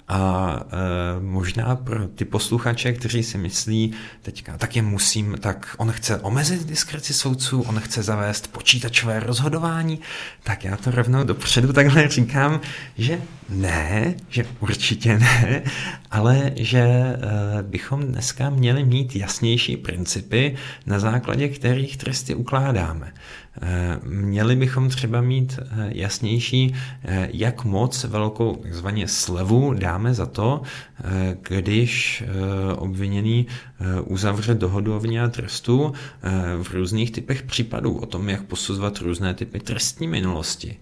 A 0.07 0.59
e, 0.71 1.19
možná 1.19 1.75
pro 1.75 2.07
ty 2.07 2.25
posluchače, 2.25 2.93
kteří 2.93 3.23
si 3.23 3.37
myslí 3.37 3.93
teďka, 4.21 4.57
tak 4.57 4.75
je 4.75 4.81
musím, 4.81 5.35
tak 5.39 5.75
on 5.77 5.91
chce 5.91 6.17
omezit 6.17 6.65
diskreci 6.65 7.13
soudců, 7.13 7.61
on 7.61 7.79
chce 7.79 8.03
zavést 8.03 8.51
počítačové 8.51 9.19
rozhodování, 9.19 9.99
tak 10.43 10.63
já 10.63 10.77
to 10.77 10.91
rovnou 10.91 11.23
dopředu 11.23 11.73
takhle 11.73 12.07
říkám, 12.07 12.61
že 12.97 13.21
ne, 13.49 14.15
že 14.29 14.45
určitě 14.59 15.19
ne, 15.19 15.63
ale 16.11 16.51
že 16.55 16.79
e, 16.79 17.17
bychom 17.61 18.03
dneska 18.03 18.49
měli 18.49 18.83
mít 18.83 19.15
jasnější 19.15 19.77
principy, 19.77 20.55
na 20.85 20.99
základě 20.99 21.49
kterých 21.49 21.97
tresty 21.97 22.35
ukládáme. 22.35 23.13
Eh, 23.61 23.99
měli 24.03 24.55
bychom 24.55 24.89
třeba 24.89 25.21
mít 25.21 25.59
eh, 25.59 25.89
jasnější, 25.93 26.75
eh, 27.03 27.29
jak 27.33 27.65
moc 27.65 28.03
velkou 28.03 28.55
takzvaně 28.55 29.07
slevu 29.07 29.73
dáme 29.73 30.13
za 30.13 30.25
to, 30.25 30.61
když 31.41 32.23
obviněný 32.75 33.47
uzavře 34.05 34.53
dohodu 34.53 34.95
o 34.95 34.99
vně 34.99 35.29
trestu 35.29 35.93
v 36.63 36.73
různých 36.73 37.11
typech 37.11 37.43
případů, 37.43 37.97
o 37.97 38.05
tom, 38.05 38.29
jak 38.29 38.43
posuzovat 38.43 38.97
různé 38.97 39.33
typy 39.33 39.59
trestní 39.59 40.07
minulosti 40.07 40.77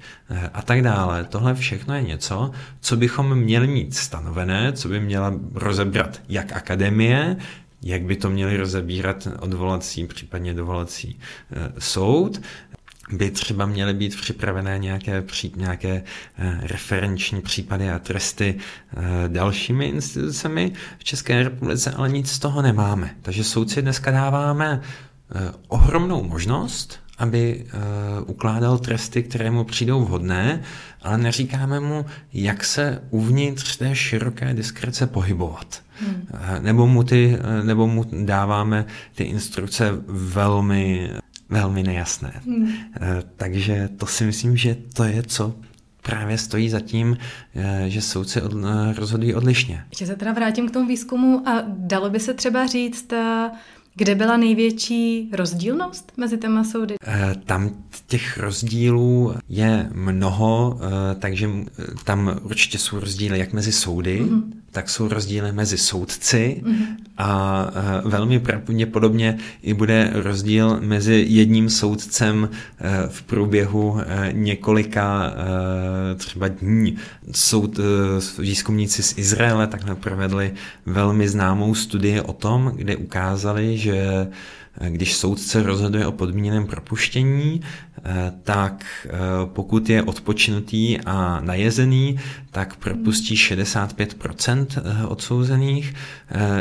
a 0.53 0.61
tak 0.61 0.81
dále. 0.81 1.23
Tohle 1.23 1.55
všechno 1.55 1.95
je 1.95 2.01
něco, 2.01 2.51
co 2.79 2.97
bychom 2.97 3.35
měli 3.35 3.67
mít 3.67 3.95
stanovené, 3.95 4.73
co 4.73 4.89
by 4.89 4.99
měla 4.99 5.33
rozebrat 5.53 6.21
jak 6.29 6.51
akademie, 6.51 7.37
jak 7.83 8.01
by 8.01 8.15
to 8.15 8.29
měli 8.29 8.57
rozebírat 8.57 9.27
odvolací, 9.39 10.07
případně 10.07 10.53
dovolací 10.53 11.19
eh, 11.51 11.71
soud, 11.79 12.41
by 13.11 13.31
třeba 13.31 13.65
měly 13.65 13.93
být 13.93 14.15
připravené 14.15 14.79
nějaké, 14.79 15.21
pří, 15.21 15.53
nějaké 15.55 16.03
eh, 16.37 16.59
referenční 16.61 17.41
případy 17.41 17.89
a 17.89 17.99
tresty 17.99 18.57
eh, 18.57 18.99
dalšími 19.27 19.85
institucemi 19.85 20.71
v 20.99 21.03
České 21.03 21.43
republice, 21.43 21.91
ale 21.91 22.09
nic 22.09 22.31
z 22.31 22.39
toho 22.39 22.61
nemáme. 22.61 23.15
Takže 23.21 23.43
soudci 23.43 23.81
dneska 23.81 24.11
dáváme 24.11 24.81
ohromnou 25.67 26.23
možnost, 26.23 27.02
aby 27.17 27.65
uh, 27.65 28.29
ukládal 28.29 28.77
tresty, 28.77 29.23
které 29.23 29.51
mu 29.51 29.63
přijdou 29.63 30.01
vhodné, 30.01 30.61
ale 31.01 31.17
neříkáme 31.17 31.79
mu, 31.79 32.05
jak 32.33 32.63
se 32.63 33.01
uvnitř 33.09 33.77
té 33.77 33.95
široké 33.95 34.53
diskrece 34.53 35.07
pohybovat. 35.07 35.81
Hmm. 35.99 36.27
Uh, 36.33 36.63
nebo, 36.63 36.87
mu 36.87 37.03
ty, 37.03 37.37
uh, 37.39 37.65
nebo 37.65 37.87
mu 37.87 38.05
dáváme 38.25 38.85
ty 39.15 39.23
instrukce 39.23 39.91
velmi, 40.07 41.09
velmi 41.49 41.83
nejasné. 41.83 42.33
Hmm. 42.45 42.73
Takže 43.35 43.89
to 43.97 44.05
si 44.05 44.25
myslím, 44.25 44.57
že 44.57 44.75
to 44.93 45.03
je, 45.03 45.23
co 45.23 45.55
právě 46.01 46.37
stojí 46.37 46.69
za 46.69 46.79
tím, 46.79 47.17
že 47.87 48.01
soudci 48.01 48.41
od, 48.41 48.53
rozhodují 48.95 49.35
odlišně. 49.35 49.83
Ještě 49.89 50.07
se 50.07 50.15
teda 50.15 50.31
vrátím 50.31 50.69
k 50.69 50.71
tomu 50.71 50.87
výzkumu 50.87 51.49
a 51.49 51.63
dalo 51.67 52.09
by 52.09 52.19
se 52.19 52.33
třeba 52.33 52.67
říct, 52.67 53.13
kde 53.95 54.15
byla 54.15 54.37
největší 54.37 55.29
rozdílnost 55.33 56.11
mezi 56.17 56.37
těma 56.37 56.63
soudy? 56.63 56.95
Eh, 57.07 57.35
tam 57.45 57.69
těch 58.07 58.37
rozdílů 58.37 59.35
je 59.49 59.89
mnoho, 59.93 60.79
eh, 60.81 61.15
takže 61.15 61.49
eh, 61.79 61.83
tam 62.03 62.39
určitě 62.43 62.77
jsou 62.77 62.99
rozdíly 62.99 63.39
jak 63.39 63.53
mezi 63.53 63.71
soudy, 63.71 64.21
mm-hmm. 64.21 64.43
tak 64.71 64.89
jsou 64.89 65.07
rozdíly 65.07 65.51
mezi 65.51 65.77
soudci 65.77 66.61
mm-hmm. 66.63 66.85
a 67.17 67.71
velmi 68.05 68.39
pravděpodobně 68.39 69.37
i 69.61 69.73
bude 69.73 70.11
rozdíl 70.13 70.79
mezi 70.81 71.25
jedním 71.27 71.69
soudcem 71.69 72.49
v 73.07 73.23
průběhu 73.23 73.97
několika 74.31 75.33
třeba 76.15 76.47
dní. 76.47 76.97
Soud, 77.31 77.79
výzkumníci 78.39 79.03
z 79.03 79.17
Izraele 79.17 79.67
takhle 79.67 79.95
provedli 79.95 80.53
velmi 80.85 81.29
známou 81.29 81.75
studii 81.75 82.21
o 82.21 82.33
tom, 82.33 82.71
kde 82.75 82.95
ukázali, 82.95 83.77
že 83.83 84.27
eh, 84.81 84.89
když 84.89 85.15
soudce 85.15 85.63
rozhoduje 85.63 86.07
o 86.07 86.11
podmíněném 86.11 86.67
propuštění, 86.67 87.61
eh, 87.61 88.31
tak 88.43 88.85
eh, 89.05 89.09
pokud 89.45 89.89
je 89.89 90.03
odpočinutý 90.03 90.99
a 91.05 91.41
najezený, 91.41 92.19
tak 92.51 92.75
propustí 92.75 93.35
65% 93.35 94.65
odsouzených. 95.07 95.93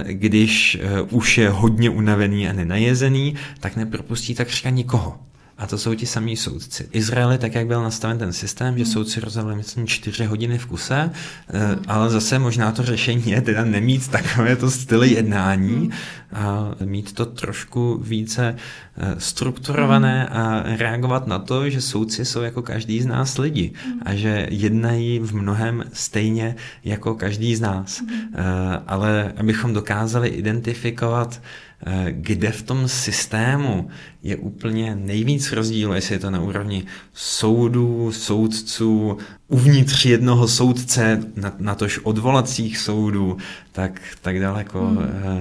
Když 0.02 0.78
už 1.10 1.38
je 1.38 1.48
hodně 1.50 1.90
unavený 1.90 2.48
a 2.48 2.52
nenajezený, 2.52 3.34
tak 3.60 3.76
nepropustí 3.76 4.34
takřka 4.34 4.70
nikoho. 4.70 5.18
A 5.58 5.66
to 5.66 5.78
jsou 5.78 5.94
ti 5.94 6.06
samí 6.06 6.36
soudci. 6.36 6.88
Izraeli, 6.92 7.38
tak 7.38 7.54
jak 7.54 7.66
byl 7.66 7.82
nastaven 7.82 8.18
ten 8.18 8.32
systém, 8.32 8.78
že 8.78 8.84
hmm. 8.84 8.92
soudci 8.92 9.20
rozhodli, 9.20 9.56
myslím, 9.56 9.86
čtyři 9.86 10.24
hodiny 10.24 10.58
v 10.58 10.66
kuse, 10.66 11.10
hmm. 11.48 11.82
ale 11.88 12.10
zase 12.10 12.38
možná 12.38 12.72
to 12.72 12.82
řešení 12.82 13.30
je 13.30 13.40
teda 13.42 13.64
nemít 13.64 14.08
takové 14.08 14.56
to 14.56 14.70
styly 14.70 15.10
jednání 15.10 15.74
hmm. 15.74 15.92
a 16.32 16.74
mít 16.84 17.12
to 17.12 17.26
trošku 17.26 17.98
více 18.02 18.56
eh, 18.96 19.14
strukturované 19.18 20.28
a 20.28 20.62
reagovat 20.76 21.26
na 21.26 21.38
to, 21.38 21.70
že 21.70 21.80
soudci 21.80 22.24
jsou 22.24 22.42
jako 22.42 22.62
každý 22.62 23.02
z 23.02 23.06
nás 23.06 23.38
lidi 23.38 23.72
a 24.02 24.14
že 24.14 24.46
jednají 24.50 25.18
v 25.18 25.34
mnohem 25.34 25.84
stejně 25.92 26.56
jako 26.84 27.14
každý 27.14 27.56
z 27.56 27.60
nás. 27.60 28.02
Eh, 28.34 28.42
ale 28.86 29.32
abychom 29.36 29.72
dokázali 29.72 30.28
identifikovat 30.28 31.40
Eh, 31.40 31.71
kde 32.10 32.50
v 32.50 32.62
tom 32.62 32.88
systému 32.88 33.88
je 34.22 34.36
úplně 34.36 34.94
nejvíc 34.94 35.52
rozdíl, 35.52 35.92
jestli 35.92 36.14
je 36.14 36.18
to 36.18 36.30
na 36.30 36.40
úrovni 36.40 36.84
soudů, 37.12 38.12
soudců, 38.12 39.18
uvnitř 39.52 40.04
jednoho 40.04 40.48
soudce, 40.48 41.22
na, 41.36 41.52
na 41.58 41.74
tož 41.74 41.98
odvolacích 41.98 42.78
soudů, 42.78 43.36
tak 43.72 44.00
tak 44.22 44.40
daleko 44.40 44.80
hmm. 44.80 44.98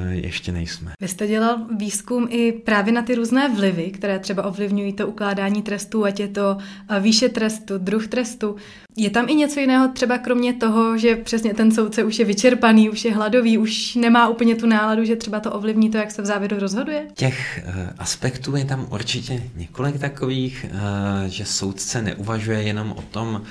ještě 0.10 0.52
nejsme. 0.52 0.92
Vy 1.02 1.08
jste 1.08 1.28
dělal 1.28 1.58
výzkum 1.78 2.28
i 2.30 2.52
právě 2.52 2.94
na 2.94 3.02
ty 3.02 3.16
různé 3.16 3.50
vlivy, 3.56 3.84
které 3.84 4.20
třeba 4.20 4.44
ovlivňují 4.44 4.94
to 4.94 5.08
ukládání 5.08 5.62
trestů, 5.62 6.06
ať 6.06 6.20
je 6.20 6.28
to 6.28 6.58
výše 7.00 7.30
trestu, 7.30 7.78
druh 7.78 8.08
trestu. 8.08 8.56
Je 8.98 9.10
tam 9.10 9.30
i 9.30 9.36
něco 9.36 9.60
jiného, 9.60 9.88
třeba 9.88 10.18
kromě 10.18 10.54
toho, 10.54 10.98
že 10.98 11.16
přesně 11.16 11.54
ten 11.54 11.72
soudce 11.72 12.04
už 12.04 12.20
je 12.20 12.26
vyčerpaný, 12.26 12.90
už 12.90 13.06
je 13.06 13.14
hladový, 13.14 13.58
už 13.58 13.96
nemá 13.96 14.28
úplně 14.28 14.56
tu 14.56 14.68
náladu, 14.68 15.06
že 15.06 15.16
třeba 15.16 15.40
to 15.40 15.52
ovlivní 15.52 15.90
to, 15.90 15.98
jak 15.98 16.12
se 16.12 16.22
v 16.22 16.26
závěru 16.26 16.60
rozhoduje? 16.60 17.08
Těch 17.14 17.64
uh, 17.68 17.74
aspektů 17.98 18.56
je 18.56 18.66
tam 18.66 18.88
určitě 18.90 19.44
několik 19.56 20.00
takových, 20.00 20.66
že 21.28 21.46
soudce 21.46 22.02
neuvažuje 22.02 22.62
jenom 22.62 22.92
o 22.92 23.02
tom, 23.02 23.42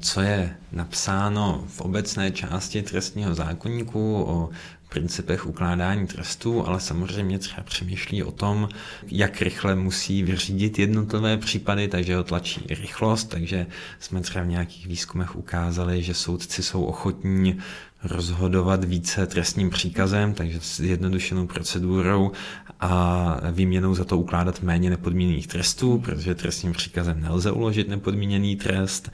co 0.00 0.20
je 0.20 0.56
napsáno 0.72 1.64
v 1.68 1.80
obecné 1.80 2.30
části 2.30 2.82
trestního 2.82 3.34
zákonníku, 3.34 4.24
o 4.28 4.50
principech 4.88 5.46
ukládání 5.46 6.06
trestů, 6.06 6.66
ale 6.66 6.80
samozřejmě 6.80 7.38
třeba 7.38 7.62
přemýšlí 7.62 8.22
o 8.22 8.32
tom, 8.32 8.68
jak 9.08 9.42
rychle 9.42 9.74
musí 9.74 10.22
vyřídit 10.22 10.78
jednotlivé 10.78 11.36
případy, 11.36 11.88
takže 11.88 12.16
ho 12.16 12.24
tlačí 12.24 12.62
rychlost, 12.68 13.24
takže 13.24 13.66
jsme 14.00 14.20
třeba 14.20 14.44
v 14.44 14.48
nějakých 14.48 14.86
výzkumech 14.86 15.36
ukázali, 15.36 16.02
že 16.02 16.14
soudci 16.14 16.62
jsou 16.62 16.84
ochotní 16.84 17.58
rozhodovat 18.04 18.84
více 18.84 19.26
trestním 19.26 19.70
příkazem, 19.70 20.34
takže 20.34 20.60
s 20.60 20.80
jednodušenou 20.80 21.46
procedurou 21.46 22.32
a 22.80 23.40
výměnou 23.52 23.94
za 23.94 24.04
to 24.04 24.18
ukládat 24.18 24.62
méně 24.62 24.90
nepodmíněných 24.90 25.46
trestů, 25.46 25.98
protože 25.98 26.34
trestním 26.34 26.72
příkazem 26.72 27.20
nelze 27.20 27.50
uložit 27.50 27.88
nepodmíněný 27.88 28.56
trest. 28.56 29.10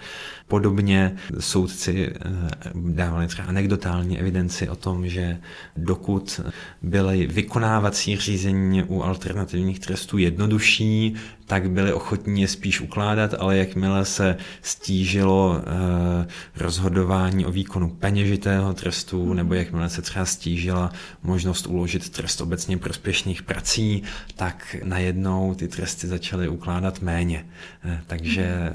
Podobně 0.48 1.16
soudci 1.40 2.12
eh, 2.14 2.30
dávali 2.74 3.26
třeba 3.26 3.48
anekdotální 3.48 4.18
evidenci 4.18 4.68
o 4.68 4.76
tom, 4.76 5.08
že 5.08 5.38
dokud 5.76 6.40
byly 6.82 7.26
vykonávací 7.26 8.16
řízení 8.16 8.82
u 8.82 9.02
alternativních 9.02 9.80
trestů 9.80 10.18
jednodušší, 10.18 11.14
tak 11.52 11.70
byli 11.70 11.92
ochotní 11.92 12.42
je 12.42 12.48
spíš 12.48 12.80
ukládat, 12.80 13.34
ale 13.38 13.56
jakmile 13.56 14.04
se 14.04 14.36
stížilo 14.62 15.60
eh, 15.60 16.26
rozhodování 16.56 17.46
o 17.46 17.50
výkonu 17.52 17.90
peněžitého 17.90 18.74
trestu, 18.74 19.34
nebo 19.34 19.54
jakmile 19.54 19.88
se 19.88 20.02
třeba 20.02 20.24
stížila 20.24 20.92
možnost 21.22 21.66
uložit 21.66 22.10
trest 22.10 22.40
obecně 22.40 22.78
prospěšných 22.78 23.42
prací, 23.42 24.02
tak 24.34 24.76
najednou 24.84 25.54
ty 25.54 25.68
tresty 25.68 26.06
začaly 26.06 26.48
ukládat 26.48 27.02
méně. 27.02 27.46
Eh, 27.84 28.00
takže 28.06 28.72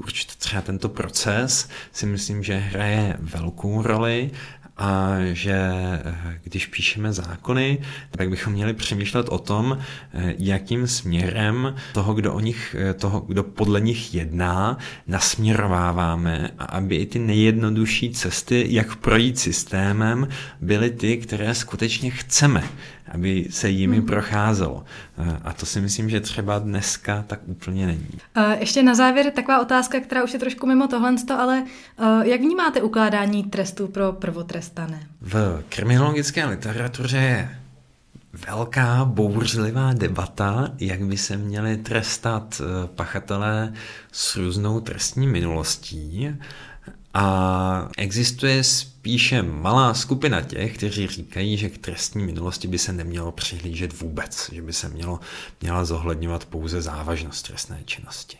určitě 0.00 0.32
třeba 0.38 0.62
tento 0.62 0.88
proces 0.88 1.68
si 1.92 2.06
myslím, 2.06 2.42
že 2.42 2.56
hraje 2.56 3.16
velkou 3.20 3.82
roli 3.82 4.30
a 4.78 5.16
že 5.32 5.52
eh, 5.52 6.40
když 6.42 6.66
píšeme 6.66 7.12
zákony, 7.12 7.78
tak 8.10 8.30
bychom 8.30 8.52
měli 8.52 8.74
přemýšlet 8.74 9.28
o 9.28 9.38
tom, 9.38 9.78
eh, 10.14 10.34
jakým 10.38 10.86
směrem 10.86 11.74
toho, 11.92 12.14
kdo, 12.14 12.34
o 12.34 12.40
nich, 12.40 12.76
eh, 12.78 12.94
toho, 12.94 13.20
kdo 13.20 13.42
podle 13.42 13.80
nich 13.80 14.14
jedná, 14.14 14.78
nasměrováváme 15.06 16.50
a 16.58 16.64
aby 16.64 16.96
i 16.96 17.06
ty 17.06 17.18
nejjednodušší 17.18 18.10
cesty, 18.10 18.66
jak 18.68 18.96
projít 18.96 19.38
systémem, 19.38 20.28
byly 20.60 20.90
ty, 20.90 21.16
které 21.16 21.54
skutečně 21.54 22.10
chceme 22.10 22.64
aby 23.14 23.46
se 23.50 23.70
jimi 23.70 23.96
hmm. 23.96 24.06
procházelo. 24.06 24.84
A 25.44 25.52
to 25.52 25.66
si 25.66 25.80
myslím, 25.80 26.10
že 26.10 26.20
třeba 26.20 26.58
dneska 26.58 27.24
tak 27.26 27.40
úplně 27.46 27.86
není. 27.86 28.08
Ještě 28.58 28.82
na 28.82 28.94
závěr 28.94 29.30
taková 29.30 29.60
otázka, 29.60 30.00
která 30.00 30.24
už 30.24 30.32
je 30.32 30.38
trošku 30.38 30.66
mimo 30.66 30.88
tohle, 30.88 31.14
ale 31.38 31.64
jak 32.22 32.40
vnímáte 32.40 32.82
ukládání 32.82 33.44
trestů 33.44 33.88
pro 33.88 34.12
prvotrestané? 34.12 35.06
V 35.20 35.64
kriminologické 35.68 36.46
literatuře 36.46 37.16
je 37.16 37.58
velká 38.46 39.04
bouřlivá 39.04 39.92
debata, 39.92 40.70
jak 40.78 41.02
by 41.02 41.16
se 41.16 41.36
měli 41.36 41.76
trestat 41.76 42.62
pachatelé 42.94 43.72
s 44.12 44.36
různou 44.36 44.80
trestní 44.80 45.26
minulostí. 45.26 46.36
A 47.14 47.88
existuje 47.96 48.64
spíše 49.08 49.42
malá 49.42 49.94
skupina 49.94 50.40
těch, 50.40 50.74
kteří 50.74 51.06
říkají, 51.06 51.56
že 51.56 51.68
k 51.68 51.78
trestní 51.78 52.24
minulosti 52.24 52.68
by 52.68 52.78
se 52.78 52.92
nemělo 52.92 53.32
přihlížet 53.32 54.00
vůbec, 54.00 54.50
že 54.52 54.62
by 54.62 54.72
se 54.72 54.88
mělo, 54.88 55.20
měla 55.60 55.84
zohledňovat 55.84 56.44
pouze 56.44 56.82
závažnost 56.82 57.46
trestné 57.46 57.80
činnosti. 57.84 58.38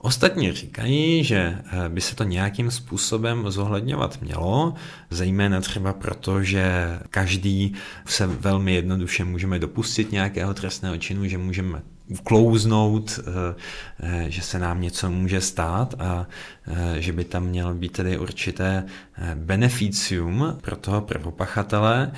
Ostatní 0.00 0.52
říkají, 0.52 1.24
že 1.24 1.36
eh, 1.36 1.88
by 1.88 2.00
se 2.00 2.14
to 2.14 2.24
nějakým 2.24 2.70
způsobem 2.70 3.50
zohledňovat 3.50 4.22
mělo, 4.22 4.74
zejména 5.10 5.60
třeba 5.60 5.92
proto, 5.92 6.42
že 6.42 6.98
každý 7.10 7.74
se 8.06 8.26
velmi 8.26 8.74
jednoduše 8.74 9.24
můžeme 9.24 9.58
dopustit 9.58 10.12
nějakého 10.12 10.54
trestného 10.54 10.96
činu, 10.96 11.28
že 11.28 11.38
můžeme 11.38 11.82
uklouznout, 12.08 13.20
eh, 13.20 13.54
eh, 14.00 14.30
že 14.30 14.42
se 14.42 14.58
nám 14.58 14.80
něco 14.80 15.10
může 15.10 15.40
stát 15.40 15.94
a 15.98 16.26
že 16.98 17.12
by 17.12 17.24
tam 17.24 17.44
mělo 17.44 17.74
být 17.74 17.92
tedy 17.92 18.18
určité 18.18 18.84
beneficium 19.34 20.58
pro 20.60 20.76
toho 20.76 21.00
prvopachatele, 21.00 22.12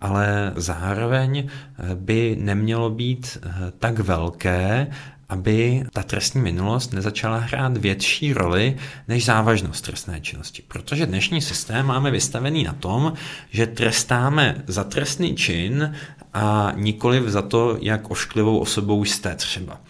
ale 0.00 0.52
zároveň 0.56 1.48
by 1.94 2.36
nemělo 2.40 2.90
být 2.90 3.38
tak 3.78 3.98
velké, 3.98 4.86
aby 5.34 5.84
ta 5.92 6.02
trestní 6.02 6.40
minulost 6.40 6.92
nezačala 6.92 7.38
hrát 7.38 7.76
větší 7.76 8.32
roli 8.32 8.76
než 9.08 9.24
závažnost 9.24 9.84
trestné 9.84 10.20
činnosti. 10.20 10.62
Protože 10.68 11.06
dnešní 11.06 11.40
systém 11.40 11.86
máme 11.86 12.10
vystavený 12.10 12.64
na 12.64 12.72
tom, 12.72 13.12
že 13.50 13.66
trestáme 13.66 14.62
za 14.66 14.84
trestný 14.84 15.36
čin 15.36 15.94
a 16.34 16.72
nikoli 16.76 17.30
za 17.30 17.42
to, 17.42 17.78
jak 17.80 18.10
ošklivou 18.10 18.58
osobou 18.58 19.04
jste 19.04 19.34
třeba. 19.34 19.80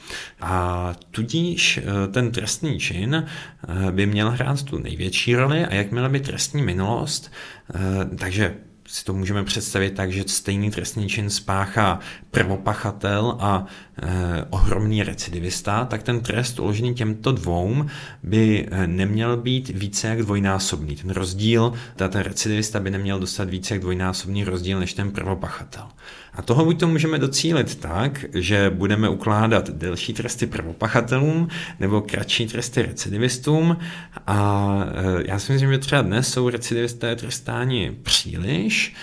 A 0.40 0.92
tudíž 1.10 1.78
eh, 1.78 2.08
ten 2.08 2.32
trestný 2.32 2.78
čin 2.78 3.14
eh, 3.24 3.92
by 3.92 4.06
měl 4.06 4.30
hrát 4.30 4.62
tu 4.62 4.78
největší 4.78 5.36
roli 5.36 5.66
a 5.66 5.74
jakmile 5.74 6.08
by 6.08 6.20
trestní 6.20 6.62
minulost, 6.62 7.32
eh, 7.74 8.16
takže 8.16 8.56
si 8.86 9.04
to 9.04 9.12
můžeme 9.12 9.44
představit 9.44 9.90
tak, 9.90 10.12
že 10.12 10.24
stejný 10.26 10.70
trestný 10.70 11.08
čin 11.08 11.30
spáchá 11.30 12.00
prvopachatel 12.30 13.36
a 13.40 13.66
ohromný 14.50 15.02
recidivista, 15.02 15.84
tak 15.84 16.02
ten 16.02 16.20
trest 16.20 16.60
uložený 16.60 16.94
těmto 16.94 17.32
dvou 17.32 17.86
by 18.22 18.68
eh, 18.70 18.86
neměl 18.86 19.36
být 19.36 19.68
více 19.68 20.08
jak 20.08 20.22
dvojnásobný. 20.22 20.96
Ten 20.96 21.10
rozdíl, 21.10 21.72
ten 21.96 22.10
recidivista 22.14 22.80
by 22.80 22.90
neměl 22.90 23.18
dostat 23.20 23.50
více 23.50 23.74
jak 23.74 23.80
dvojnásobný 23.80 24.44
rozdíl 24.44 24.80
než 24.80 24.94
ten 24.94 25.10
prvopachatel. 25.10 25.86
A 26.34 26.42
toho 26.42 26.64
buď 26.64 26.80
to 26.80 26.88
můžeme 26.88 27.18
docílit 27.18 27.74
tak, 27.74 28.24
že 28.34 28.70
budeme 28.70 29.08
ukládat 29.08 29.70
delší 29.70 30.12
tresty 30.12 30.46
prvopachatelům 30.46 31.48
nebo 31.80 32.00
kratší 32.00 32.46
tresty 32.46 32.82
recidivistům 32.82 33.76
a 34.26 34.78
e, 34.94 35.30
já 35.30 35.38
si 35.38 35.52
myslím, 35.52 35.72
že 35.72 35.78
třeba 35.78 36.02
dnes 36.02 36.28
jsou 36.28 36.48
recidivisté 36.48 37.16
trestáni 37.16 37.96
příliš, 38.02 38.94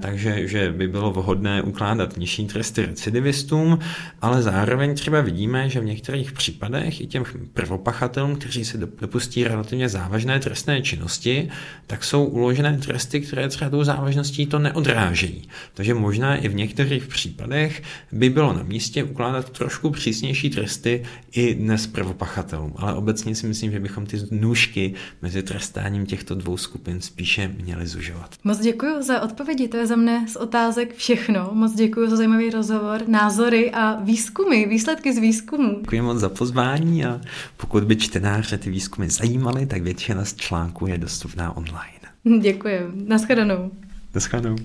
takže 0.00 0.48
že 0.48 0.72
by 0.72 0.88
bylo 0.88 1.10
vhodné 1.10 1.62
ukládat 1.62 2.16
nižší 2.16 2.46
tresty 2.46 2.86
recidivistům, 2.86 3.78
ale 4.22 4.35
zároveň 4.42 4.94
třeba 4.94 5.20
vidíme, 5.20 5.68
že 5.68 5.80
v 5.80 5.84
některých 5.84 6.32
případech 6.32 7.00
i 7.00 7.06
těm 7.06 7.24
prvopachatelům, 7.52 8.36
kteří 8.36 8.64
se 8.64 8.78
dopustí 8.78 9.44
relativně 9.44 9.88
závažné 9.88 10.40
trestné 10.40 10.82
činnosti, 10.82 11.48
tak 11.86 12.04
jsou 12.04 12.24
uložené 12.24 12.78
tresty, 12.78 13.20
které 13.20 13.48
třeba 13.48 13.70
tou 13.70 13.84
závažností 13.84 14.46
to 14.46 14.58
neodrážejí. 14.58 15.48
Takže 15.74 15.94
možná 15.94 16.36
i 16.36 16.48
v 16.48 16.54
některých 16.54 17.06
případech 17.06 17.82
by 18.12 18.30
bylo 18.30 18.52
na 18.52 18.62
místě 18.62 19.04
ukládat 19.04 19.50
trošku 19.50 19.90
přísnější 19.90 20.50
tresty 20.50 21.02
i 21.32 21.54
dnes 21.54 21.86
prvopachatelům. 21.86 22.72
Ale 22.76 22.94
obecně 22.94 23.34
si 23.34 23.46
myslím, 23.46 23.72
že 23.72 23.80
bychom 23.80 24.06
ty 24.06 24.18
nůžky 24.30 24.94
mezi 25.22 25.42
trestáním 25.42 26.06
těchto 26.06 26.34
dvou 26.34 26.56
skupin 26.56 27.00
spíše 27.00 27.48
měli 27.48 27.86
zužovat. 27.86 28.34
Moc 28.44 28.58
děkuji 28.58 29.02
za 29.02 29.20
odpovědi, 29.20 29.68
to 29.68 29.76
je 29.76 29.86
za 29.86 29.96
mne 29.96 30.26
z 30.28 30.36
otázek 30.36 30.94
všechno. 30.94 31.50
Moc 31.52 31.74
děkuji 31.74 32.10
za 32.10 32.16
zajímavý 32.16 32.50
rozhovor, 32.50 33.08
názory 33.08 33.70
a 33.70 33.98
výzkumy, 34.26 34.66
výsledky 34.66 35.12
z 35.14 35.18
výzkumu. 35.18 35.78
Děkuji 35.80 36.00
moc 36.00 36.18
za 36.18 36.28
pozvání 36.28 37.04
a 37.04 37.20
pokud 37.56 37.84
by 37.84 37.96
čtenáře 37.96 38.58
ty 38.58 38.70
výzkumy 38.70 39.10
zajímaly, 39.10 39.66
tak 39.66 39.82
většina 39.82 40.24
z 40.24 40.36
článků 40.36 40.86
je 40.86 40.98
dostupná 40.98 41.56
online. 41.56 42.40
Děkuji. 42.40 42.80
Naschledanou. 43.06 43.70
Naschledanou. 44.14 44.56